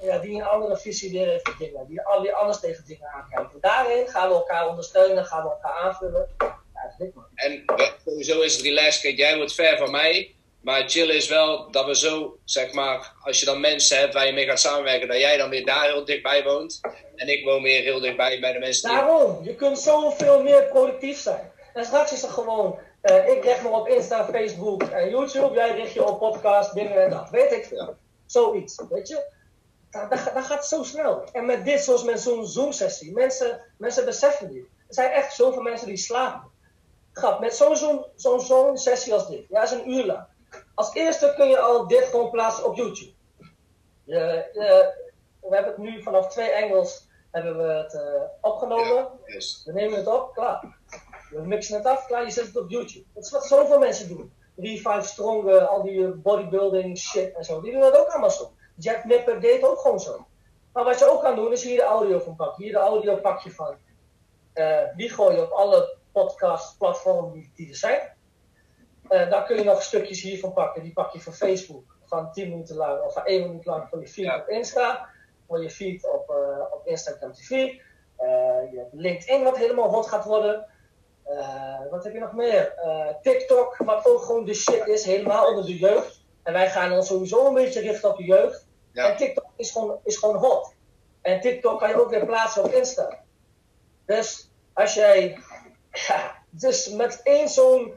ja, 0.00 0.18
die 0.18 0.34
een 0.34 0.46
andere 0.46 0.76
visie 0.76 1.12
weer 1.12 1.26
heeft 1.26 1.58
dingen, 1.58 1.86
die, 1.86 2.00
die 2.20 2.34
anders 2.34 2.60
tegen 2.60 2.84
dingen 2.86 3.08
aankijken. 3.08 3.60
Daarin 3.60 4.08
gaan 4.08 4.28
we 4.28 4.34
elkaar 4.34 4.68
ondersteunen, 4.68 5.24
gaan 5.24 5.42
we 5.42 5.50
elkaar 5.50 5.72
aanvullen. 5.72 6.28
Ja, 6.38 7.06
man. 7.14 7.26
En 7.34 7.64
sowieso 8.04 8.40
is 8.40 8.56
het 8.56 8.64
relaxed, 8.64 9.02
kijk, 9.02 9.16
jij 9.16 9.36
wordt 9.36 9.54
ver 9.54 9.78
van 9.78 9.90
mij. 9.90 10.36
Maar 10.60 10.88
chill 10.88 11.08
is 11.08 11.28
wel 11.28 11.70
dat 11.70 11.86
we 11.86 11.96
zo, 11.96 12.38
zeg 12.44 12.72
maar, 12.72 13.12
als 13.22 13.40
je 13.40 13.46
dan 13.46 13.60
mensen 13.60 13.98
hebt 13.98 14.14
waar 14.14 14.26
je 14.26 14.32
mee 14.32 14.46
gaat 14.46 14.60
samenwerken, 14.60 15.08
dat 15.08 15.18
jij 15.18 15.36
dan 15.36 15.50
weer 15.50 15.64
daar 15.64 15.84
heel 15.84 16.04
dichtbij 16.04 16.44
woont. 16.44 16.80
En 17.16 17.28
ik 17.28 17.44
woon 17.44 17.62
weer 17.62 17.82
heel 17.82 18.00
dichtbij 18.00 18.40
bij 18.40 18.52
de 18.52 18.58
mensen. 18.58 18.90
Daarom, 18.90 19.44
je 19.44 19.54
kunt 19.54 19.78
zoveel 19.78 20.42
meer 20.42 20.64
productief 20.64 21.18
zijn. 21.18 21.50
En 21.74 21.84
straks 21.84 22.12
is 22.12 22.22
er 22.22 22.28
gewoon 22.28 22.78
uh, 23.02 23.28
ik 23.28 23.44
richt 23.44 23.62
me 23.62 23.68
op 23.68 23.88
Insta, 23.88 24.24
Facebook 24.24 24.82
en 24.82 25.10
YouTube. 25.10 25.54
Jij 25.54 25.74
richt 25.74 25.92
je 25.92 26.04
op 26.04 26.18
podcast, 26.18 26.74
dingen 26.74 27.04
en 27.04 27.10
dat. 27.10 27.30
Weet 27.30 27.52
ik 27.52 27.64
veel. 27.64 27.96
Zoiets, 28.26 28.82
weet 28.90 29.08
je. 29.08 29.36
Dat, 29.90 30.10
dat, 30.10 30.30
dat, 30.34 30.44
gaat 30.44 30.66
zo 30.66 30.82
snel. 30.82 31.24
En 31.32 31.46
met 31.46 31.64
dit, 31.64 31.80
zoals 31.80 32.04
met 32.04 32.20
zo'n 32.20 32.46
Zoom-sessie. 32.46 33.12
Mensen, 33.12 33.60
mensen 33.76 34.04
beseffen 34.04 34.52
dit. 34.52 34.62
Er 34.62 34.94
zijn 34.94 35.10
echt 35.10 35.34
zoveel 35.34 35.62
mensen 35.62 35.86
die 35.86 35.96
slapen. 35.96 36.50
Grap, 37.12 37.40
met 37.40 37.54
zo'n 37.54 37.76
zo'n 37.76 38.04
zo'n 38.16 38.40
zo 38.40 38.70
sessie 38.74 39.12
als 39.12 39.28
dit. 39.28 39.44
Ja, 39.48 39.62
is 39.62 39.70
een 39.70 39.90
uur 39.90 40.04
lang. 40.04 40.24
Als 40.74 40.94
eerste 40.94 41.32
kun 41.36 41.48
je 41.48 41.58
al 41.58 41.86
dit 41.86 42.04
gewoon 42.04 42.30
plaatsen 42.30 42.64
op 42.64 42.76
YouTube. 42.76 43.12
Je, 44.04 44.14
je, 44.52 44.94
we 45.40 45.54
hebben 45.54 45.72
het 45.72 45.82
nu 45.82 46.02
vanaf 46.02 46.28
twee 46.28 46.50
Engels 46.50 47.08
hebben 47.30 47.56
we 47.56 47.72
het 47.72 47.94
uh, 47.94 48.22
opgenomen. 48.40 48.94
Ja, 48.94 49.10
yes. 49.24 49.62
We 49.64 49.72
nemen 49.72 49.98
het 49.98 50.06
op, 50.06 50.34
klaar. 50.34 50.76
We 51.30 51.40
mixen 51.40 51.76
het 51.76 51.86
af, 51.86 52.06
klaar, 52.06 52.24
je 52.24 52.30
zet 52.30 52.46
het 52.46 52.56
op 52.56 52.70
YouTube. 52.70 53.04
Dat 53.14 53.24
is 53.24 53.30
wat 53.30 53.46
zoveel 53.46 53.78
mensen 53.78 54.08
doen. 54.08 54.32
Revive 54.56 55.02
Strong, 55.02 55.48
uh, 55.48 55.68
al 55.68 55.82
die 55.82 56.08
bodybuilding 56.08 56.98
shit 56.98 57.34
en 57.34 57.44
zo. 57.44 57.60
Die 57.60 57.72
doen 57.72 57.80
dat 57.80 57.96
ook 57.96 58.08
allemaal 58.08 58.30
zo. 58.30 58.52
Jack 58.74 59.04
Nipper 59.04 59.40
deed 59.40 59.64
ook 59.64 59.78
gewoon 59.78 60.00
zo. 60.00 60.26
Maar 60.72 60.84
wat 60.84 60.98
je 60.98 61.10
ook 61.10 61.22
kan 61.22 61.36
doen, 61.36 61.52
is 61.52 61.62
hier 61.62 61.76
de 61.76 61.82
audio 61.82 62.18
van 62.18 62.36
pakken. 62.36 62.62
Hier 62.62 62.72
de 62.72 62.78
audio 62.78 63.16
pak 63.16 63.40
je 63.40 63.50
van. 63.50 63.76
Uh, 64.54 64.80
die 64.96 65.10
gooi 65.10 65.36
je 65.36 65.42
op 65.42 65.50
alle 65.50 65.96
podcast 66.12 66.78
platformen 66.78 67.32
die, 67.32 67.52
die 67.54 67.68
er 67.68 67.76
zijn. 67.76 68.16
Uh, 69.10 69.30
daar 69.30 69.44
kun 69.44 69.56
je 69.56 69.64
nog 69.64 69.82
stukjes 69.82 70.22
hiervan 70.22 70.52
pakken. 70.52 70.82
Die 70.82 70.92
pak 70.92 71.12
je 71.12 71.20
van 71.20 71.32
Facebook. 71.32 71.96
Van 72.06 72.32
10 72.32 72.48
minuten 72.48 72.76
lang 72.76 73.02
of 73.02 73.12
van 73.12 73.24
1 73.24 73.42
minuut 73.42 73.64
lang 73.64 73.88
voor 73.88 74.00
je 74.00 74.08
feed 74.08 74.24
ja. 74.24 74.36
op 74.36 74.48
Insta. 74.48 75.08
Voor 75.46 75.62
je 75.62 75.70
feed 75.70 76.10
op, 76.12 76.30
uh, 76.30 76.64
op 76.72 76.86
Instagram 76.86 77.32
TV. 77.32 77.48
je 78.70 78.76
hebt 78.76 78.92
LinkedIn 78.92 79.42
wat 79.42 79.56
helemaal 79.56 79.90
hot 79.90 80.06
gaat 80.06 80.24
worden. 80.24 80.66
Wat 81.90 82.04
heb 82.04 82.12
je 82.12 82.18
nog 82.18 82.32
meer? 82.32 82.74
TikTok, 83.22 83.76
wat 83.76 84.06
ook 84.06 84.20
gewoon 84.20 84.44
de 84.44 84.54
shit 84.54 84.86
is, 84.86 85.04
helemaal 85.04 85.48
onder 85.48 85.64
de 85.64 85.78
jeugd. 85.78 86.20
En 86.42 86.52
wij 86.52 86.70
gaan 86.70 86.92
ons 86.92 87.06
sowieso 87.06 87.46
een 87.46 87.54
beetje 87.54 87.80
richten 87.80 88.10
op 88.10 88.16
de 88.16 88.24
jeugd. 88.24 88.66
Ja. 88.92 89.10
En 89.10 89.16
TikTok 89.16 89.50
is 89.56 89.70
gewoon, 89.70 89.98
is 90.04 90.16
gewoon 90.16 90.36
hot. 90.36 90.74
En 91.20 91.40
TikTok 91.40 91.78
kan 91.78 91.88
je 91.88 92.00
ook 92.00 92.10
weer 92.10 92.26
plaatsen 92.26 92.64
op 92.64 92.72
Insta. 92.72 93.18
Dus 94.06 94.50
als 94.72 94.94
jij. 94.94 95.38
Ja, 95.92 96.36
dus 96.50 96.88
met 96.88 97.20
één 97.22 97.48
zo'n 97.48 97.94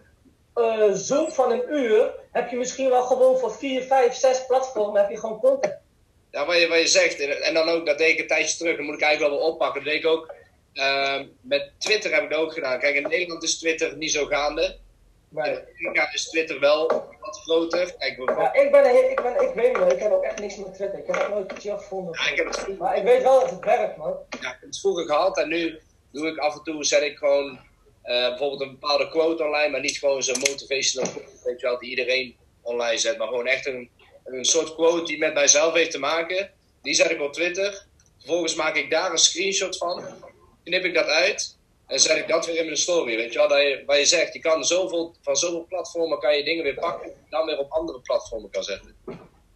uh, 0.61 0.93
Zoom 0.93 1.31
van 1.31 1.51
een 1.51 1.63
uur 1.69 2.13
heb 2.31 2.49
je 2.49 2.57
misschien 2.57 2.89
wel 2.89 3.03
gewoon 3.03 3.37
voor 3.37 3.51
4, 3.51 3.81
5, 3.81 4.13
6 4.13 4.45
platformen 4.45 5.01
heb 5.01 5.09
je 5.09 5.19
gewoon 5.19 5.39
content. 5.39 5.77
Ja, 6.31 6.45
wat 6.45 6.57
je, 6.57 6.67
wat 6.67 6.79
je 6.79 6.87
zegt. 6.87 7.19
En 7.19 7.53
dan 7.53 7.69
ook, 7.69 7.85
dat 7.85 7.97
deed 7.97 8.09
ik 8.09 8.19
een 8.19 8.27
tijdje 8.27 8.57
terug, 8.57 8.75
dan 8.75 8.85
moet 8.85 8.95
ik 8.95 9.01
eigenlijk 9.01 9.33
wel 9.33 9.41
weer 9.41 9.53
oppakken. 9.53 9.83
Dat 9.83 9.93
deed 9.93 10.03
ik 10.03 10.09
ook 10.09 10.33
Uh, 10.73 11.19
met 11.41 11.71
Twitter 11.77 12.13
heb 12.13 12.23
ik 12.23 12.29
dat 12.29 12.39
ook 12.39 12.53
gedaan. 12.53 12.79
Kijk, 12.79 12.95
in 12.95 13.07
Nederland 13.07 13.43
is 13.43 13.59
Twitter 13.59 13.97
niet 13.97 14.11
zo 14.11 14.25
gaande. 14.25 14.77
Nee. 15.29 15.51
In 15.51 15.87
Amerika 15.87 16.13
is 16.13 16.29
Twitter 16.29 16.59
wel 16.59 16.87
wat 17.19 17.39
groter. 17.43 17.95
Kijk, 17.97 18.17
ja, 18.25 18.53
ik, 18.53 18.71
ben, 18.71 19.09
ik, 19.09 19.21
ben, 19.21 19.41
ik 19.41 19.53
weet 19.53 19.77
niet, 19.77 19.91
ik 19.93 19.99
heb 19.99 20.11
ook 20.11 20.23
echt 20.23 20.39
niks 20.39 20.55
met 20.55 20.73
Twitter. 20.73 20.99
Ik 20.99 21.07
heb 21.07 21.15
het 21.15 21.29
nooit 21.29 21.53
chill 21.59 21.77
gevonden. 21.77 22.19
Ja, 22.23 22.31
ik 22.31 22.37
heb 22.37 22.47
het 22.47 22.77
Maar 22.77 22.97
ik 22.97 23.03
weet 23.03 23.23
wel 23.23 23.39
dat 23.39 23.49
het 23.49 23.65
werkt, 23.65 23.97
man. 23.97 24.15
Ja, 24.29 24.37
ik 24.37 24.57
heb 24.59 24.61
het 24.61 24.79
vroeger 24.79 25.05
gehad 25.05 25.37
en 25.37 25.47
nu 25.47 25.79
doe 26.11 26.27
ik 26.27 26.37
af 26.37 26.55
en 26.55 26.63
toe, 26.63 26.83
zet 26.83 27.01
ik 27.01 27.17
gewoon 27.17 27.59
uh, 28.05 28.27
bijvoorbeeld 28.27 28.61
een 28.61 28.71
bepaalde 28.79 29.09
quote 29.09 29.43
online, 29.43 29.69
maar 29.69 29.81
niet 29.81 29.97
gewoon 29.97 30.23
zo'n 30.23 30.39
motivational 30.39 31.11
quote, 31.11 31.39
weet 31.43 31.59
je 31.59 31.67
wel, 31.67 31.79
die 31.79 31.89
iedereen 31.89 32.35
online 32.61 32.97
zet, 32.97 33.17
maar 33.17 33.27
gewoon 33.27 33.47
echt 33.47 33.65
een, 33.65 33.89
een 34.23 34.45
soort 34.45 34.73
quote 34.73 35.05
die 35.05 35.17
met 35.17 35.33
mijzelf 35.33 35.73
heeft 35.73 35.91
te 35.91 35.99
maken. 35.99 36.51
Die 36.81 36.93
zet 36.93 37.11
ik 37.11 37.21
op 37.21 37.33
Twitter. 37.33 37.85
Vervolgens 38.17 38.55
maak 38.55 38.75
ik 38.75 38.89
daar 38.89 39.11
een 39.11 39.17
screenshot 39.17 39.77
van, 39.77 40.03
knip 40.63 40.83
ik 40.83 40.93
dat 40.93 41.05
uit 41.05 41.57
en 41.87 41.99
zet 41.99 42.17
ik 42.17 42.27
dat 42.27 42.45
weer 42.45 42.57
in 42.57 42.65
mijn 42.65 42.77
story. 42.77 43.15
Weet 43.15 43.33
je 43.33 43.39
wel, 43.39 43.47
dat 43.47 43.61
je, 43.61 43.83
waar 43.85 43.97
je 43.97 44.05
zegt, 44.05 44.33
je 44.33 44.39
kan 44.39 44.65
zoveel, 44.65 45.15
van 45.21 45.35
zoveel 45.35 45.65
platformen 45.69 46.19
kan 46.19 46.37
je 46.37 46.43
dingen 46.43 46.63
weer 46.63 46.79
pakken 46.79 47.07
en 47.07 47.25
dan 47.29 47.45
weer 47.45 47.59
op 47.59 47.71
andere 47.71 47.99
platformen 47.99 48.49
kan 48.49 48.63
zetten. 48.63 48.95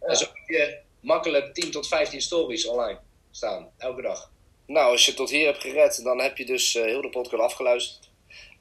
En 0.00 0.16
zo 0.16 0.24
heb 0.24 0.48
je 0.48 0.78
makkelijk 1.00 1.54
10 1.54 1.70
tot 1.70 1.88
15 1.88 2.20
stories 2.20 2.66
online 2.66 2.98
staan, 3.30 3.70
elke 3.78 4.02
dag. 4.02 4.30
Nou, 4.66 4.90
als 4.90 5.06
je 5.06 5.14
tot 5.14 5.30
hier 5.30 5.46
hebt 5.46 5.60
gered, 5.60 6.00
dan 6.04 6.20
heb 6.20 6.36
je 6.36 6.44
dus 6.44 6.74
uh, 6.74 6.84
heel 6.84 7.02
de 7.02 7.08
podcast 7.08 7.42
afgeluisterd. 7.42 8.05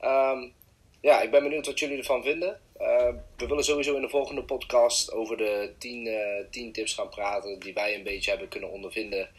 Um, 0.04 0.54
ja, 1.02 1.22
ik 1.22 1.32
ben 1.32 1.44
benieuwd 1.44 1.66
wat 1.66 1.80
jullie 1.80 1.98
ervan 1.98 2.24
vinden. 2.24 2.60
Uh, 2.82 3.14
we 3.38 3.48
willen 3.48 3.64
sowieso 3.64 3.96
in 3.96 4.02
de 4.02 4.10
volgende 4.10 4.44
podcast 4.44 5.12
over 5.12 5.38
de 5.38 5.74
10 5.78 6.06
uh, 6.06 6.72
tips 6.72 6.94
gaan 6.94 7.10
praten 7.10 7.60
die 7.60 7.74
wij 7.74 7.96
een 7.96 8.04
beetje 8.04 8.30
hebben 8.30 8.48
kunnen 8.48 8.72
ondervinden 8.72 9.30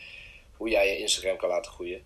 hoe 0.57 0.69
jij 0.69 0.89
je 0.89 0.99
Instagram 0.99 1.37
kan 1.37 1.49
laten 1.49 1.73
groeien. 1.73 2.05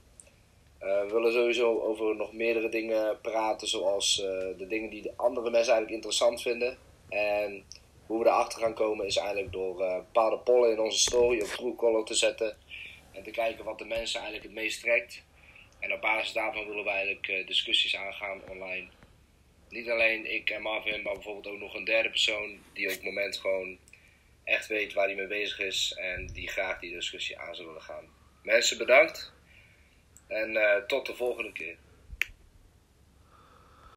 Uh, 0.82 1.00
we 1.00 1.12
willen 1.12 1.32
sowieso 1.32 1.80
over 1.80 2.16
nog 2.16 2.32
meerdere 2.32 2.68
dingen 2.68 3.20
praten, 3.20 3.68
zoals 3.68 4.16
de 4.56 4.66
dingen 4.68 4.90
die 4.90 5.02
de 5.02 5.12
andere 5.16 5.50
mensen 5.50 5.72
eigenlijk 5.72 5.94
interessant 5.94 6.42
vinden. 6.42 6.78
En 7.08 7.64
hoe 8.06 8.22
we 8.22 8.28
erachter 8.28 8.60
gaan 8.60 8.74
komen 8.74 9.06
is 9.06 9.16
eigenlijk 9.16 9.52
door 9.52 9.76
bepaalde 9.76 10.38
pollen 10.38 10.70
in 10.70 10.80
onze 10.80 10.98
story 10.98 11.40
op 11.40 11.48
Truecaller 11.48 12.04
te 12.04 12.14
zetten. 12.14 12.56
En 13.12 13.22
te 13.22 13.30
kijken 13.30 13.64
wat 13.64 13.78
de 13.78 13.84
mensen 13.84 14.20
eigenlijk 14.20 14.48
het 14.48 14.62
meest 14.62 14.80
trekt. 14.80 15.22
En 15.80 15.92
op 15.92 16.00
basis 16.00 16.32
daarvan 16.32 16.66
willen 16.66 16.84
we 16.84 16.90
eigenlijk 16.90 17.28
uh, 17.28 17.46
discussies 17.46 17.96
aangaan 17.96 18.40
online. 18.48 18.88
Niet 19.68 19.90
alleen 19.90 20.32
ik 20.34 20.50
en 20.50 20.62
Marvin, 20.62 21.02
maar 21.02 21.14
bijvoorbeeld 21.14 21.54
ook 21.54 21.60
nog 21.60 21.74
een 21.74 21.84
derde 21.84 22.10
persoon 22.10 22.58
die 22.72 22.86
op 22.86 22.92
het 22.92 23.02
moment 23.02 23.36
gewoon 23.36 23.78
echt 24.44 24.66
weet 24.66 24.92
waar 24.92 25.06
hij 25.06 25.14
mee 25.14 25.26
bezig 25.26 25.58
is 25.58 25.92
en 25.92 26.26
die 26.26 26.48
graag 26.48 26.78
die 26.78 26.94
discussie 26.94 27.38
aan 27.38 27.54
zou 27.54 27.66
willen 27.66 27.82
gaan. 27.82 28.04
Mensen 28.42 28.78
bedankt 28.78 29.32
en 30.26 30.50
uh, 30.50 30.76
tot 30.76 31.06
de 31.06 31.14
volgende 31.14 31.52
keer. 31.52 31.76